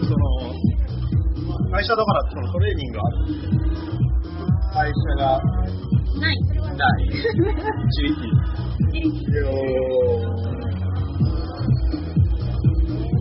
[0.08, 0.26] その
[1.70, 3.16] 会社だからそのトレーニングがある
[4.72, 5.40] 会社が
[6.20, 6.36] ない、
[6.76, 7.08] ない。
[7.12, 8.16] 自力。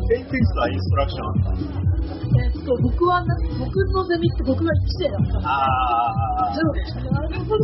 [0.08, 1.85] ペイテストはインストラクションあった
[2.66, 3.30] と、僕はね、
[3.61, 7.09] 僕のゼミって僕が1世だったあゼロでしたね。
[7.13, 7.57] あ、そう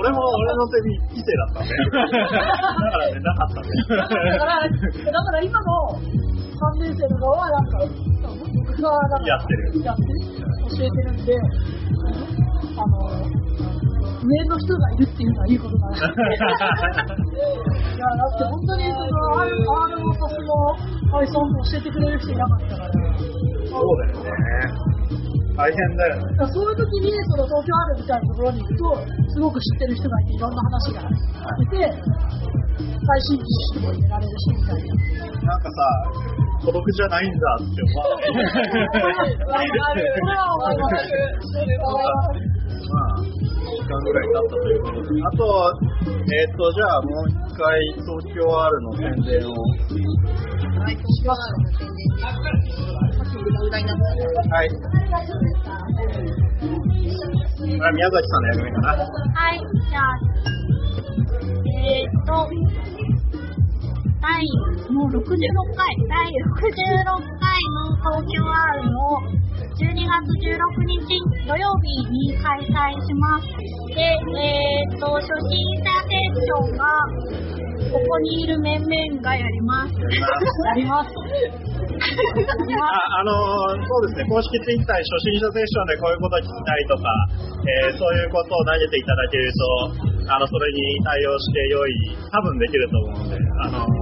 [0.00, 1.76] 俺も俺のゼミ異性だったんで。
[1.92, 3.68] だからね、なかったんで。
[3.96, 6.00] だから、だから今の
[6.62, 7.78] 3年生の側は、なんか、
[8.54, 10.08] 僕がなんかやってるやってる
[10.78, 11.36] 教えてるんで、
[12.76, 13.10] あの、
[14.22, 15.96] 上の人がいるっていうのはいいことだな。
[15.96, 16.12] いや、だ
[18.22, 19.06] って本当にその
[19.42, 20.78] R, R も SAS も
[21.10, 22.86] Python も教えてくれる人いなかったから。
[23.66, 24.30] そうだよね。
[25.56, 26.22] 大変だよね。
[26.38, 28.96] だそういう時にその東京あるみたいなところに行くと、
[29.34, 31.02] すごく知ってる人がいて、いろんな話が
[31.58, 31.92] 出て、
[32.78, 32.86] 最
[33.26, 33.44] 新知
[33.74, 34.94] 識も入れられるし、みたいな。
[35.42, 35.72] なんかさ、
[36.64, 38.22] 孤独じゃないんだって思わな
[42.38, 42.51] い。
[43.92, 45.20] 間ぐらい経ったということで。
[45.22, 45.44] あと、
[46.32, 47.68] えっ、と、じゃあもう一回
[48.00, 49.52] 東京 R の宣伝を。
[49.52, 51.40] はい、します。
[51.78, 52.22] 宣伝で。
[52.22, 52.32] さ
[53.22, 54.04] っき裏裏になった。
[54.56, 54.68] はい。
[57.62, 58.88] これ宮崎さんの役目かな。
[58.88, 60.04] はい、じゃあ、
[61.66, 62.48] えー、と、
[64.20, 64.30] 第、
[64.90, 65.20] もう66
[65.76, 69.41] 回、第66回の東京 R を
[69.72, 71.16] 12月16日
[71.48, 73.48] 土曜日に開催します。
[73.96, 76.84] で、えー、と、初心者セッションが、
[77.90, 78.92] ここにいる面々
[79.22, 79.94] がやります。
[79.96, 81.08] やります。
[81.92, 82.88] あ
[83.20, 87.08] あのーそうですね、公式ツイッターに初心者セッションでこういうこと聞きたいとか、
[87.64, 94.01] えーそういうことを投げていただけると、あのそれに対応して良い、多分できると思うので、あの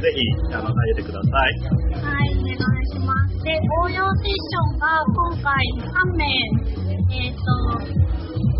[0.00, 0.24] ぜひ
[0.54, 1.60] あの投げてください。
[1.92, 3.44] はい、お願いします。
[3.44, 6.24] で、応用セッションが今回3名、
[7.12, 7.44] えっ、と、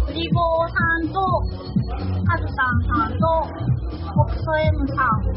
[0.04, 1.16] フリゴーさんと、
[2.28, 3.24] カズタンさんと、
[4.16, 5.32] オクソ M さん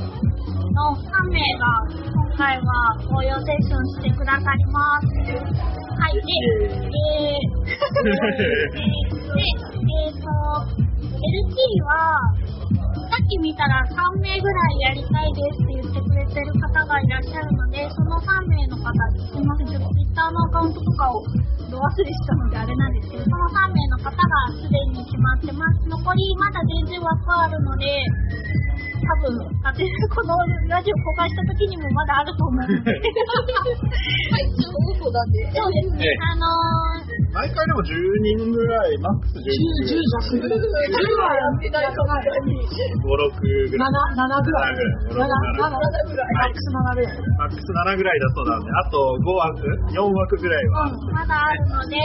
[0.73, 5.07] の3名が今回は応用セッションしてくださります。
[5.07, 6.27] はい、で、
[6.83, 8.11] えー、
[9.35, 10.27] で、えっ、と、
[11.23, 11.93] LT は、
[13.13, 14.57] さっき見たら3名ぐら
[14.89, 18.89] いやりたいですって言ってくれてる方がいらっしゃるので、その3名の方、
[19.29, 21.21] すいません、ちょっと Twitter のアカウントとかを
[21.69, 24.17] ど忘れしたのであれなんですけど、その3名の方が
[24.57, 25.89] すでに決まってます。
[25.93, 27.85] 残りまだ全然枠あるので、
[29.05, 30.33] 多分、あてこの
[30.65, 32.97] ラジオ公開した時にもまだあると思うので。
[32.97, 35.53] はい、ちょっとだって。
[35.53, 37.02] そうですねええ、あのー、
[37.33, 39.97] 毎回でも10人ぐらい、マックス10人ぐらい。
[39.97, 40.93] 10弱ぐらい。
[40.93, 42.13] 10はやってないかな。
[42.13, 43.89] 5、6ぐらい。
[43.89, 44.77] 7、7ぐらい。
[45.09, 46.33] 7 7、7ぐらい。
[46.33, 47.17] マックス7ぐらい。
[47.33, 50.93] マックス7ぐらいだそうなんで、あと5枠 ?4 枠ぐらいは。
[51.09, 51.97] まだあるので、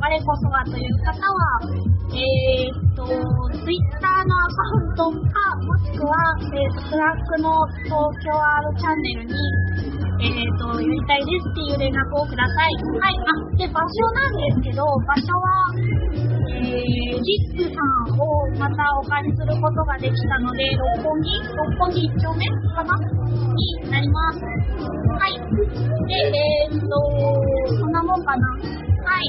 [0.00, 1.68] 我こそはという方は、
[2.16, 7.50] えー、と、Twitter のアカウントか、もしくは、えー、 Slack の
[7.84, 9.34] 東京 R チャンネルに、
[10.22, 12.74] えー、と、やりたいですっていう連絡をください。
[13.00, 15.72] はい、あ、で、場所なんですけど、場所は、
[16.52, 24.44] えー、リックさんをまたお借りすることができたので、六本木六本木一丁目かなになります。
[24.44, 25.34] はい。
[26.06, 26.94] で、えー、っと、
[27.80, 28.46] そんなもんかな。
[29.02, 29.26] はい。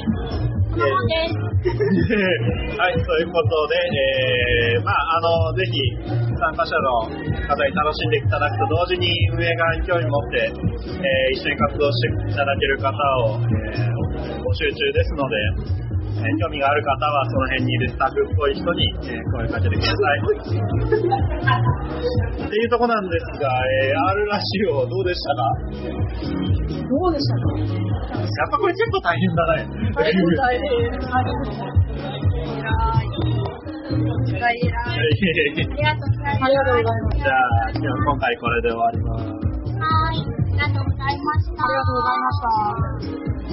[0.70, 1.54] そんなもんです。
[2.78, 5.78] はい、ということで、えー、まあ、あの、ぜひ、
[6.38, 7.08] 参加者の
[7.48, 12.90] 方に楽しんでいただくと同時に運営側に興味持って、えー一緒に活動していただける方
[13.24, 13.94] を、えー
[14.44, 20.20] 募集中ですので、えー興味がある方はその辺にいるスタッフっぽい人に、えー声かけてください。
[22.46, 23.48] っていうとこなんですが、
[23.82, 25.42] えー R ラジオどうでしたか？
[26.84, 27.58] どうでしたか？
[28.14, 29.66] やっぱこれ結構大変だね。
[29.94, 30.64] 大変大変。
[35.14, 37.16] ありがとうございます。
[37.18, 39.24] じゃあ、今日今回これで終わります。
[39.24, 39.30] は
[40.12, 40.18] い。
[40.18, 41.64] ありがとうございました。
[41.64, 43.44] ありがとうございました。